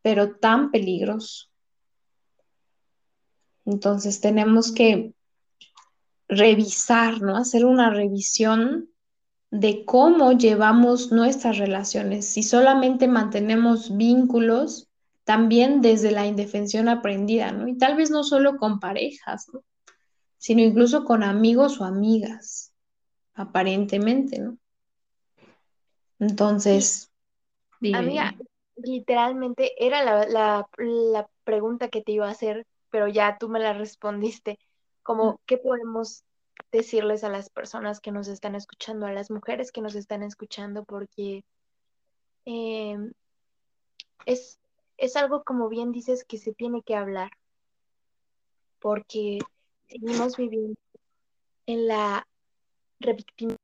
Pero 0.00 0.36
tan 0.36 0.70
peligroso. 0.70 1.48
Entonces 3.66 4.20
tenemos 4.20 4.72
que 4.72 5.12
revisar, 6.28 7.20
¿no? 7.22 7.36
Hacer 7.36 7.64
una 7.64 7.90
revisión 7.90 8.90
de 9.50 9.84
cómo 9.84 10.32
llevamos 10.32 11.12
nuestras 11.12 11.58
relaciones. 11.58 12.26
Si 12.26 12.42
solamente 12.42 13.06
mantenemos 13.08 13.96
vínculos, 13.96 14.88
también 15.24 15.80
desde 15.80 16.10
la 16.10 16.26
indefensión 16.26 16.88
aprendida, 16.88 17.52
¿no? 17.52 17.68
Y 17.68 17.78
tal 17.78 17.96
vez 17.96 18.10
no 18.10 18.24
solo 18.24 18.56
con 18.56 18.80
parejas, 18.80 19.46
¿no? 19.52 19.62
sino 20.36 20.60
incluso 20.60 21.06
con 21.06 21.22
amigos 21.22 21.80
o 21.80 21.84
amigas, 21.84 22.74
aparentemente, 23.32 24.38
¿no? 24.40 24.58
Entonces, 26.18 27.10
Amiga, 27.80 28.34
literalmente 28.76 29.72
era 29.78 30.26
la, 30.26 30.68
pregunta 31.44 31.88
que 31.88 32.02
te 32.02 32.12
iba 32.12 32.28
a 32.28 32.32
hacer, 32.32 32.66
pero 32.90 33.08
ya 33.08 33.38
tú 33.38 33.48
me 33.48 33.58
la 33.58 33.72
respondiste. 33.72 34.58
Como, 35.04 35.40
¿qué 35.46 35.58
podemos 35.58 36.24
decirles 36.72 37.22
a 37.24 37.28
las 37.28 37.50
personas 37.50 38.00
que 38.00 38.10
nos 38.10 38.26
están 38.26 38.54
escuchando, 38.54 39.06
a 39.06 39.12
las 39.12 39.30
mujeres 39.30 39.70
que 39.70 39.82
nos 39.82 39.94
están 39.94 40.22
escuchando? 40.22 40.84
Porque 40.84 41.44
em, 42.46 43.12
es, 44.26 44.58
es 44.96 45.14
algo, 45.16 45.44
como 45.44 45.68
bien 45.68 45.92
dices, 45.92 46.24
que 46.24 46.38
se 46.38 46.54
tiene 46.54 46.82
que 46.82 46.96
hablar. 46.96 47.30
Porque 48.80 49.38
seguimos 49.88 50.36
viviendo 50.36 50.74
en 51.66 51.86
la 51.86 52.26
revictimización 52.98 53.58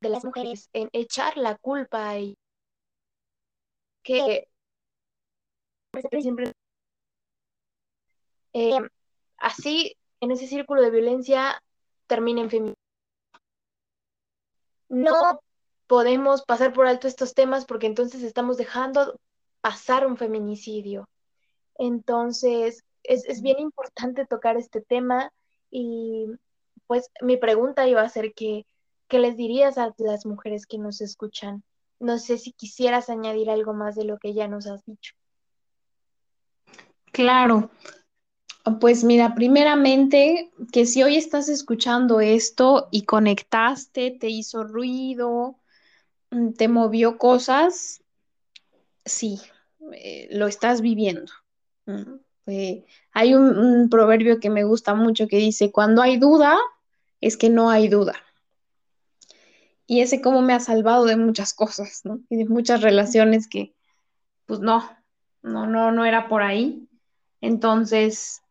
de 0.00 0.08
las 0.08 0.24
mujeres, 0.24 0.70
en 0.72 0.88
echar 0.92 1.36
la 1.36 1.56
culpa 1.56 2.18
y 2.18 2.38
que 4.02 4.48
siempre 6.22 6.52
eh, 8.54 8.78
así 9.38 9.96
en 10.20 10.30
ese 10.30 10.46
círculo 10.46 10.82
de 10.82 10.90
violencia 10.90 11.62
termina 12.06 12.40
en 12.40 12.50
feminismo. 12.50 12.74
No 14.88 15.40
podemos 15.86 16.42
pasar 16.42 16.72
por 16.72 16.86
alto 16.86 17.08
estos 17.08 17.34
temas 17.34 17.64
porque 17.64 17.86
entonces 17.86 18.22
estamos 18.22 18.56
dejando 18.56 19.18
pasar 19.60 20.06
un 20.06 20.16
feminicidio. 20.16 21.08
Entonces, 21.76 22.84
es, 23.02 23.42
bien 23.42 23.58
importante 23.58 24.26
tocar 24.26 24.56
este 24.56 24.80
tema 24.80 25.32
y 25.70 26.26
pues 26.86 27.10
mi 27.20 27.36
pregunta 27.36 27.86
iba 27.86 28.02
a 28.02 28.08
ser 28.08 28.32
que, 28.34 28.66
¿qué 29.08 29.18
les 29.18 29.36
dirías 29.36 29.78
a 29.78 29.94
las 29.98 30.26
mujeres 30.26 30.66
que 30.66 30.78
nos 30.78 31.00
escuchan? 31.00 31.62
No 32.00 32.18
sé 32.18 32.38
si 32.38 32.52
quisieras 32.52 33.10
añadir 33.10 33.50
algo 33.50 33.74
más 33.74 33.94
de 33.94 34.04
lo 34.04 34.18
que 34.18 34.34
ya 34.34 34.48
nos 34.48 34.66
has 34.66 34.84
dicho. 34.84 35.14
Claro. 37.12 37.70
Pues 38.80 39.04
mira, 39.04 39.34
primeramente, 39.34 40.50
que 40.72 40.84
si 40.84 41.02
hoy 41.02 41.16
estás 41.16 41.48
escuchando 41.48 42.20
esto 42.20 42.88
y 42.90 43.02
conectaste, 43.02 44.10
te 44.10 44.28
hizo 44.28 44.64
ruido, 44.64 45.58
mm, 46.30 46.52
te 46.52 46.68
movió 46.68 47.18
cosas, 47.18 48.02
sí, 49.04 49.40
eh, 49.92 50.28
lo 50.32 50.46
estás 50.46 50.80
viviendo. 50.80 51.32
Eh, 52.46 52.84
hay 53.12 53.34
un, 53.34 53.88
proverbio 53.90 54.40
que 54.40 54.50
me 54.50 54.64
gusta 54.64 54.94
mucho 54.94 55.28
que 55.28 55.38
dice, 55.38 55.70
cuando 55.70 56.02
hay 56.02 56.18
duda, 56.18 56.58
es 57.20 57.36
que 57.36 57.50
no 57.50 57.70
hay 57.70 57.88
duda. 57.88 58.14
Y 59.86 60.00
ese 60.00 60.20
como 60.20 60.42
me 60.42 60.52
ha 60.52 60.60
salvado 60.60 61.06
de 61.06 61.16
muchas 61.16 61.54
cosas, 61.54 62.02
¿no? 62.04 62.20
Y 62.28 62.36
de 62.36 62.44
muchas 62.46 62.82
relaciones 62.82 63.48
que, 63.48 63.74
pues 64.46 64.60
no, 64.60 64.88
no, 65.42 65.66
no, 65.66 65.92
no 65.92 66.04
era 66.04 66.28
por 66.28 66.42
ahí. 66.42 66.88
Entonces, 67.40 68.42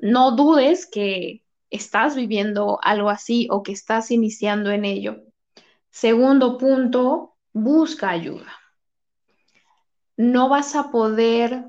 no 0.00 0.32
dudes 0.32 0.86
que 0.86 1.42
estás 1.70 2.14
viviendo 2.14 2.78
algo 2.82 3.10
así 3.10 3.48
o 3.50 3.62
que 3.62 3.72
estás 3.72 4.10
iniciando 4.10 4.70
en 4.70 4.84
ello. 4.84 5.22
Segundo 5.90 6.58
punto, 6.58 7.36
busca 7.52 8.10
ayuda. 8.10 8.52
No 10.16 10.48
vas 10.48 10.76
a 10.76 10.90
poder 10.90 11.64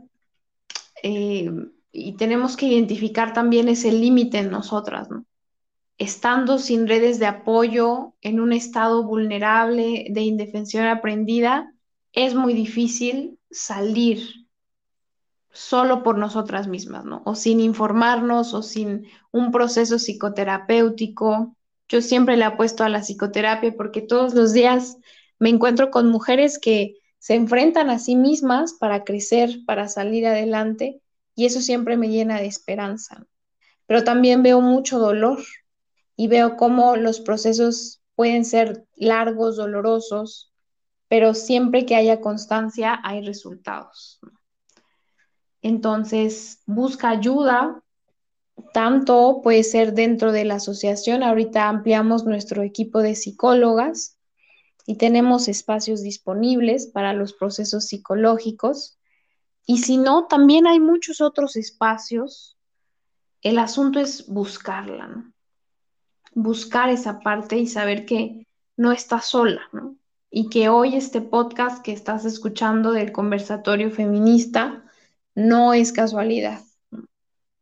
eh, 1.04 1.50
y 1.92 2.14
tenemos 2.14 2.56
que 2.56 2.68
identificar 2.68 3.34
también 3.34 3.70
ese 3.70 3.92
límite 3.92 4.40
en 4.40 4.52
nosotras, 4.52 5.10
¿no? 5.10 5.26
Estando 5.98 6.60
sin 6.60 6.88
redes 6.88 7.18
de 7.18 7.26
apoyo, 7.26 8.14
en 8.22 8.40
un 8.40 8.54
estado 8.54 9.04
vulnerable 9.04 10.06
de 10.12 10.22
indefensión 10.22 10.86
aprendida, 10.86 11.74
es 12.14 12.36
muy 12.36 12.54
difícil 12.54 13.40
salir 13.50 14.47
solo 15.58 16.04
por 16.04 16.20
nosotras 16.20 16.68
mismas, 16.68 17.04
¿no? 17.04 17.24
O 17.26 17.34
sin 17.34 17.60
informarnos 17.60 18.54
o 18.54 18.62
sin 18.62 19.08
un 19.32 19.52
proceso 19.52 19.98
psicoterapéutico. 19.98 21.56
Yo 21.90 22.02
siempre 22.04 22.38
le 22.38 22.44
apuesto 22.44 22.84
a 22.84 22.90
la 22.90 23.02
psicoterapia 23.02 23.76
porque 23.76 24.02
todos 24.02 24.36
los 24.36 24.54
días 24.54 24.98
me 25.40 25.50
encuentro 25.50 25.90
con 25.90 26.10
mujeres 26.10 26.60
que 26.60 26.98
se 27.18 27.34
enfrentan 27.34 27.90
a 27.90 27.98
sí 27.98 28.16
mismas 28.16 28.74
para 28.74 29.04
crecer, 29.04 29.62
para 29.66 29.88
salir 29.88 30.28
adelante, 30.28 31.02
y 31.36 31.48
eso 31.48 31.60
siempre 31.60 31.98
me 31.98 32.10
llena 32.10 32.40
de 32.40 32.46
esperanza. 32.46 33.26
Pero 33.88 34.04
también 34.04 34.44
veo 34.44 34.62
mucho 34.62 35.00
dolor 35.00 35.40
y 36.16 36.28
veo 36.28 36.56
cómo 36.56 36.96
los 36.98 37.20
procesos 37.20 38.00
pueden 38.14 38.46
ser 38.46 38.86
largos, 38.96 39.58
dolorosos, 39.58 40.54
pero 41.08 41.34
siempre 41.34 41.88
que 41.88 41.96
haya 41.96 42.22
constancia 42.22 43.00
hay 43.04 43.26
resultados. 43.26 44.20
Entonces, 45.68 46.62
busca 46.66 47.10
ayuda, 47.10 47.84
tanto 48.72 49.42
puede 49.44 49.64
ser 49.64 49.94
dentro 49.94 50.32
de 50.32 50.46
la 50.46 50.56
asociación, 50.56 51.24
ahorita 51.24 51.68
ampliamos 51.68 52.24
nuestro 52.24 52.64
equipo 52.64 53.00
de 53.00 53.16
psicólogas 53.16 54.18
y 54.86 54.96
tenemos 54.96 55.50
espacios 55.50 56.02
disponibles 56.02 56.88
para 56.88 57.12
los 57.12 57.34
procesos 57.34 57.84
psicológicos. 57.88 58.98
Y 59.66 59.80
si 59.80 59.98
no, 59.98 60.28
también 60.28 60.68
hay 60.68 60.80
muchos 60.80 61.20
otros 61.20 61.58
espacios. 61.58 62.58
El 63.42 63.60
asunto 63.60 64.00
es 64.00 64.26
buscarla, 64.26 65.34
buscar 66.34 66.90
esa 66.90 67.20
parte 67.20 67.58
y 67.58 67.68
saber 67.68 68.06
que 68.06 68.48
no 68.78 68.94
estás 68.94 69.26
sola. 69.26 69.70
Y 70.30 70.48
que 70.48 70.70
hoy 70.70 70.96
este 70.96 71.20
podcast 71.20 71.84
que 71.84 71.92
estás 71.92 72.24
escuchando 72.24 72.94
del 72.94 73.12
conversatorio 73.12 73.92
feminista 73.92 74.86
no 75.38 75.76
es 75.76 75.92
casualidad. 75.92 76.64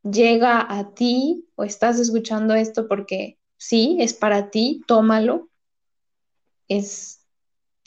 Llega 0.02 0.66
a 0.66 0.94
ti 0.94 1.50
o 1.56 1.66
estás 1.66 2.00
escuchando 2.00 2.54
esto 2.54 2.88
porque 2.88 3.38
sí, 3.58 3.98
es 4.00 4.14
para 4.14 4.50
ti, 4.50 4.82
tómalo. 4.88 5.50
Es 6.70 7.26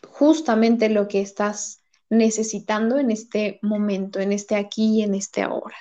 justamente 0.06 0.90
lo 0.90 1.08
que 1.08 1.22
estás 1.22 1.80
necesitando 2.10 2.98
en 2.98 3.10
este 3.10 3.58
momento, 3.62 4.20
en 4.20 4.32
este 4.32 4.56
aquí 4.56 4.98
y 4.98 5.02
en 5.02 5.14
este 5.14 5.40
ahora. 5.40 5.78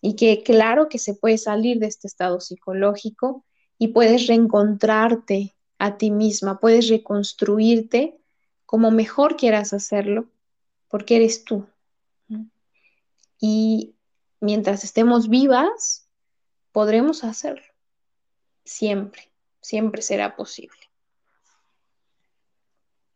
Y 0.00 0.16
que 0.16 0.42
claro 0.42 0.88
que 0.88 0.98
se 0.98 1.14
puede 1.14 1.38
salir 1.38 1.78
de 1.78 1.86
este 1.86 2.08
estado 2.08 2.40
psicológico 2.40 3.44
y 3.78 3.88
puedes 3.88 4.26
reencontrarte 4.26 5.54
a 5.78 5.96
ti 5.96 6.10
misma, 6.10 6.58
puedes 6.58 6.88
reconstruirte 6.88 8.18
como 8.66 8.90
mejor 8.90 9.36
quieras 9.36 9.72
hacerlo, 9.72 10.28
porque 10.88 11.16
eres 11.16 11.44
tú. 11.44 11.68
Y 13.40 13.96
mientras 14.40 14.84
estemos 14.84 15.28
vivas, 15.28 16.08
podremos 16.72 17.24
hacerlo. 17.24 17.64
Siempre, 18.64 19.32
siempre 19.60 20.02
será 20.02 20.36
posible. 20.36 20.78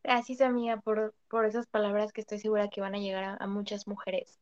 Gracias, 0.02 0.40
amiga, 0.40 0.80
por, 0.80 1.14
esas 1.46 1.66
palabras 1.66 2.12
que 2.12 2.20
estoy 2.20 2.38
segura 2.38 2.68
que 2.68 2.80
van 2.80 2.94
a 2.94 2.98
llegar 2.98 3.36
a, 3.40 3.46
muchas 3.46 3.86
mujeres. 3.86 4.38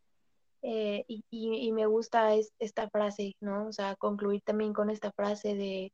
Eh, 0.62 1.04
y, 1.08 1.24
y, 1.30 1.72
me 1.72 1.86
gusta 1.86 2.34
esta 2.58 2.88
frase, 2.88 3.34
¿no? 3.40 3.66
O 3.66 3.72
sea, 3.72 3.96
concluir 3.96 4.42
también 4.42 4.72
con 4.72 4.90
esta 4.90 5.10
frase 5.12 5.54
de 5.54 5.92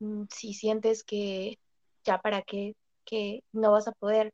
Mm, 0.00 0.24
si 0.30 0.54
sientes 0.54 1.04
que 1.04 1.58
ya 2.04 2.18
para 2.18 2.42
qué, 2.42 2.74
que 3.04 3.44
no 3.52 3.72
vas 3.72 3.86
a 3.88 3.92
poder, 3.92 4.32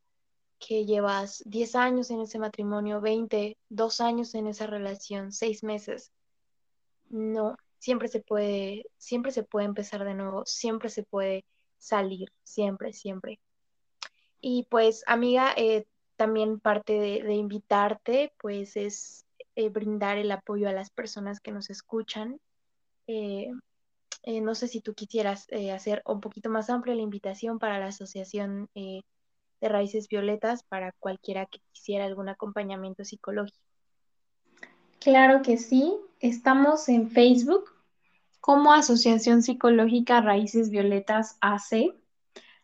que 0.58 0.84
llevas 0.84 1.42
10 1.46 1.74
años 1.74 2.10
en 2.10 2.20
ese 2.20 2.38
matrimonio, 2.38 3.00
20, 3.00 3.56
2 3.68 4.00
años 4.00 4.34
en 4.34 4.46
esa 4.46 4.66
relación, 4.66 5.32
6 5.32 5.62
meses. 5.64 6.12
No, 7.08 7.56
siempre 7.78 8.08
se 8.08 8.20
puede, 8.20 8.86
siempre 8.98 9.32
se 9.32 9.42
puede 9.42 9.66
empezar 9.66 10.04
de 10.04 10.14
nuevo, 10.14 10.44
siempre 10.46 10.88
se 10.88 11.02
puede 11.02 11.44
salir, 11.78 12.32
siempre, 12.42 12.92
siempre. 12.92 13.38
Y 14.40 14.66
pues, 14.70 15.04
amiga, 15.06 15.52
eh, 15.56 15.86
también 16.16 16.60
parte 16.60 16.94
de, 16.94 17.34
invitarte, 17.34 18.32
pues 18.38 18.76
es 18.76 19.24
eh, 19.54 19.68
brindar 19.68 20.18
el 20.18 20.30
apoyo 20.32 20.68
a 20.68 20.72
las 20.72 20.90
personas 20.90 21.40
que 21.40 21.52
nos 21.52 21.70
escuchan. 21.70 22.40
Eh, 23.06 23.50
no 24.42 24.54
sé 24.56 24.66
si 24.66 24.80
tú 24.80 24.94
quisieras 24.94 25.46
hacer 25.72 26.02
un 26.04 26.20
poquito 26.20 26.50
más 26.50 26.68
amplia 26.68 26.96
la 26.96 27.02
invitación 27.02 27.60
para 27.60 27.78
la 27.78 27.86
Asociación 27.86 28.68
de 29.60 29.68
Raíces 29.68 30.08
Violetas 30.08 30.62
para 30.64 30.92
cualquiera 30.98 31.46
que 31.46 31.60
quisiera 31.72 32.04
algún 32.04 32.28
acompañamiento 32.28 33.04
psicológico. 33.04 33.58
Claro 35.00 35.42
que 35.42 35.56
sí, 35.56 35.94
estamos 36.20 36.88
en 36.88 37.10
Facebook 37.10 37.70
como 38.40 38.72
Asociación 38.72 39.42
Psicológica 39.42 40.20
Raíces 40.20 40.70
Violetas 40.70 41.36
AC. 41.40 41.94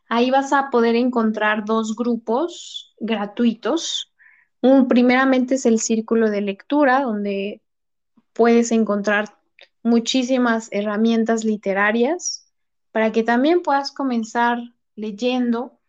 Ahí 0.08 0.30
vas 0.30 0.52
a 0.52 0.70
poder 0.70 0.94
encontrar 0.94 1.64
dos 1.64 1.96
grupos 1.96 2.94
gratuitos. 3.00 4.12
Un, 4.60 4.86
primeramente 4.88 5.56
es 5.56 5.66
el 5.66 5.80
círculo 5.80 6.30
de 6.30 6.40
lectura, 6.40 7.02
donde 7.02 7.62
puedes 8.32 8.70
encontrar 8.72 9.36
muchísimas 9.82 10.68
herramientas 10.70 11.44
literarias 11.44 12.46
para 12.92 13.10
que 13.10 13.22
también 13.22 13.62
puedas 13.62 13.90
comenzar 13.90 14.58
leyendo. 14.94 15.80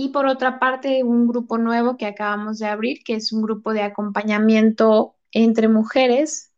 Y 0.00 0.10
por 0.10 0.26
otra 0.26 0.60
parte, 0.60 1.02
un 1.02 1.26
grupo 1.26 1.58
nuevo 1.58 1.96
que 1.96 2.06
acabamos 2.06 2.60
de 2.60 2.68
abrir, 2.68 3.02
que 3.02 3.16
es 3.16 3.32
un 3.32 3.42
grupo 3.42 3.72
de 3.72 3.82
acompañamiento 3.82 5.16
entre 5.32 5.66
mujeres, 5.66 6.52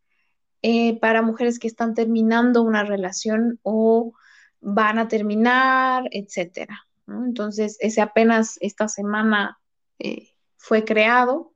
eh, 0.61 0.99
para 0.99 1.23
mujeres 1.23 1.57
que 1.57 1.67
están 1.67 1.95
terminando 1.95 2.61
una 2.61 2.83
relación 2.83 3.59
o 3.63 4.13
van 4.59 4.99
a 4.99 5.07
terminar, 5.07 6.03
etcétera. 6.11 6.85
Entonces, 7.07 7.77
ese 7.79 8.01
apenas 8.01 8.59
esta 8.61 8.87
semana 8.87 9.59
eh, 9.97 10.29
fue 10.57 10.85
creado 10.85 11.55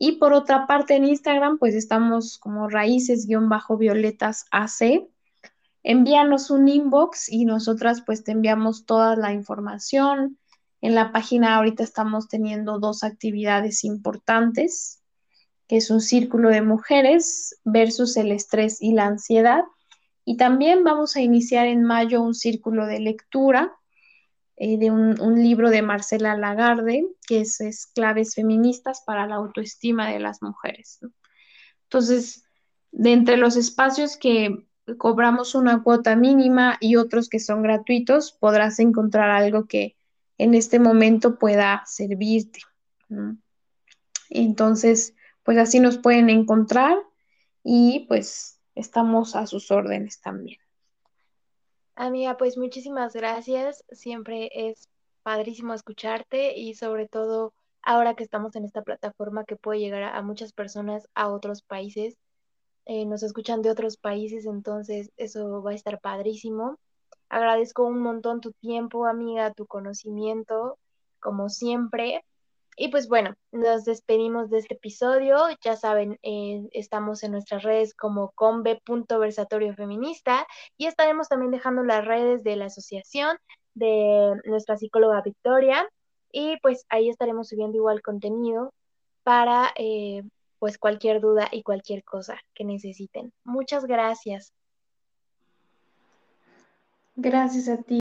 y 0.00 0.18
por 0.18 0.32
otra 0.32 0.66
parte 0.66 0.96
en 0.96 1.04
Instagram, 1.04 1.58
pues 1.58 1.76
estamos 1.76 2.36
como 2.36 2.68
raíces-violetas 2.68 4.46
AC. 4.50 5.06
Envíanos 5.84 6.50
un 6.50 6.66
inbox 6.66 7.28
y 7.28 7.44
nosotras 7.44 8.02
pues 8.04 8.24
te 8.24 8.32
enviamos 8.32 8.86
toda 8.86 9.14
la 9.14 9.32
información. 9.32 10.36
En 10.80 10.94
la 10.94 11.12
página 11.12 11.56
ahorita 11.56 11.82
estamos 11.82 12.28
teniendo 12.28 12.78
dos 12.78 13.02
actividades 13.02 13.84
importantes, 13.84 15.02
que 15.68 15.76
es 15.76 15.90
un 15.90 16.00
círculo 16.00 16.50
de 16.50 16.62
mujeres 16.62 17.58
versus 17.64 18.16
el 18.16 18.30
estrés 18.32 18.80
y 18.80 18.92
la 18.92 19.06
ansiedad. 19.06 19.64
Y 20.24 20.36
también 20.36 20.84
vamos 20.84 21.16
a 21.16 21.20
iniciar 21.20 21.66
en 21.66 21.82
mayo 21.82 22.22
un 22.22 22.34
círculo 22.34 22.86
de 22.86 23.00
lectura 23.00 23.72
eh, 24.58 24.78
de 24.78 24.90
un, 24.90 25.42
libro 25.42 25.68
de 25.68 25.82
Marcela 25.82 26.36
Lagarde, 26.36 27.06
que 27.26 27.42
es, 27.42 27.90
Claves 27.94 28.34
Feministas 28.34 29.02
para 29.04 29.26
la 29.26 29.36
Autoestima 29.36 30.10
de 30.10 30.18
las 30.18 30.40
Mujeres. 30.40 31.00
Entonces, 31.84 32.44
de 32.90 33.12
entre 33.12 33.36
los 33.36 33.56
espacios 33.56 34.16
que 34.16 34.66
cobramos 34.96 35.54
una 35.54 35.82
cuota 35.82 36.16
mínima 36.16 36.78
y 36.80 36.96
otros 36.96 37.28
que 37.28 37.38
son 37.38 37.62
gratuitos, 37.62 38.32
podrás 38.32 38.78
encontrar 38.78 39.30
algo 39.30 39.66
que 39.66 39.96
en 40.38 40.54
este 40.54 40.78
momento 40.78 41.38
pueda 41.38 41.82
servirte. 41.86 42.60
Entonces, 44.30 45.14
pues 45.42 45.58
así 45.58 45.80
nos 45.80 45.98
pueden 45.98 46.30
encontrar 46.30 46.98
y 47.62 48.06
pues 48.08 48.60
estamos 48.74 49.36
a 49.36 49.46
sus 49.46 49.70
órdenes 49.70 50.20
también. 50.20 50.58
Amiga, 51.94 52.36
pues 52.36 52.58
muchísimas 52.58 53.14
gracias. 53.14 53.84
Siempre 53.90 54.50
es 54.52 54.88
padrísimo 55.22 55.72
escucharte 55.72 56.56
y 56.56 56.74
sobre 56.74 57.08
todo 57.08 57.54
ahora 57.82 58.14
que 58.14 58.24
estamos 58.24 58.54
en 58.56 58.64
esta 58.64 58.82
plataforma 58.82 59.44
que 59.44 59.56
puede 59.56 59.80
llegar 59.80 60.02
a, 60.02 60.22
muchas 60.22 60.52
personas 60.52 61.08
a 61.14 61.28
otros 61.28 61.62
países. 61.62 62.18
Eh, 62.84 63.06
nos 63.06 63.22
escuchan 63.22 63.62
de 63.62 63.70
otros 63.70 63.96
países, 63.96 64.44
entonces 64.44 65.10
eso 65.16 65.62
va 65.62 65.70
a 65.70 65.74
estar 65.74 66.00
padrísimo. 66.00 66.78
Agradezco 67.28 67.84
un 67.84 68.00
montón 68.00 68.40
tu 68.40 68.52
tiempo, 68.52 69.06
amiga, 69.06 69.52
tu 69.52 69.66
conocimiento, 69.66 70.78
como 71.20 71.48
siempre. 71.48 72.24
Y 72.76 72.88
pues 72.88 73.08
bueno, 73.08 73.34
nos 73.52 73.84
despedimos 73.84 74.50
de 74.50 74.58
este 74.58 74.74
episodio. 74.74 75.36
Ya 75.64 75.76
saben, 75.76 76.18
eh, 76.22 76.68
estamos 76.72 77.22
en 77.22 77.32
nuestras 77.32 77.62
redes 77.62 77.94
como 77.94 78.32
conve.versatorio 78.32 79.74
feminista 79.74 80.46
y 80.76 80.86
estaremos 80.86 81.28
también 81.28 81.50
dejando 81.52 81.82
las 81.82 82.04
redes 82.04 82.44
de 82.44 82.56
la 82.56 82.66
asociación 82.66 83.38
de 83.74 84.40
nuestra 84.44 84.76
psicóloga 84.76 85.22
Victoria 85.22 85.88
y 86.32 86.58
pues 86.60 86.84
ahí 86.88 87.08
estaremos 87.08 87.48
subiendo 87.48 87.76
igual 87.76 88.02
contenido 88.02 88.72
para 89.22 89.72
eh, 89.76 90.22
pues 90.58 90.78
cualquier 90.78 91.20
duda 91.20 91.48
y 91.50 91.62
cualquier 91.62 92.04
cosa 92.04 92.38
que 92.54 92.64
necesiten. 92.64 93.32
Muchas 93.44 93.86
gracias. 93.86 94.52
Gracias 97.16 97.68
a 97.68 97.76
ti. 97.82 97.94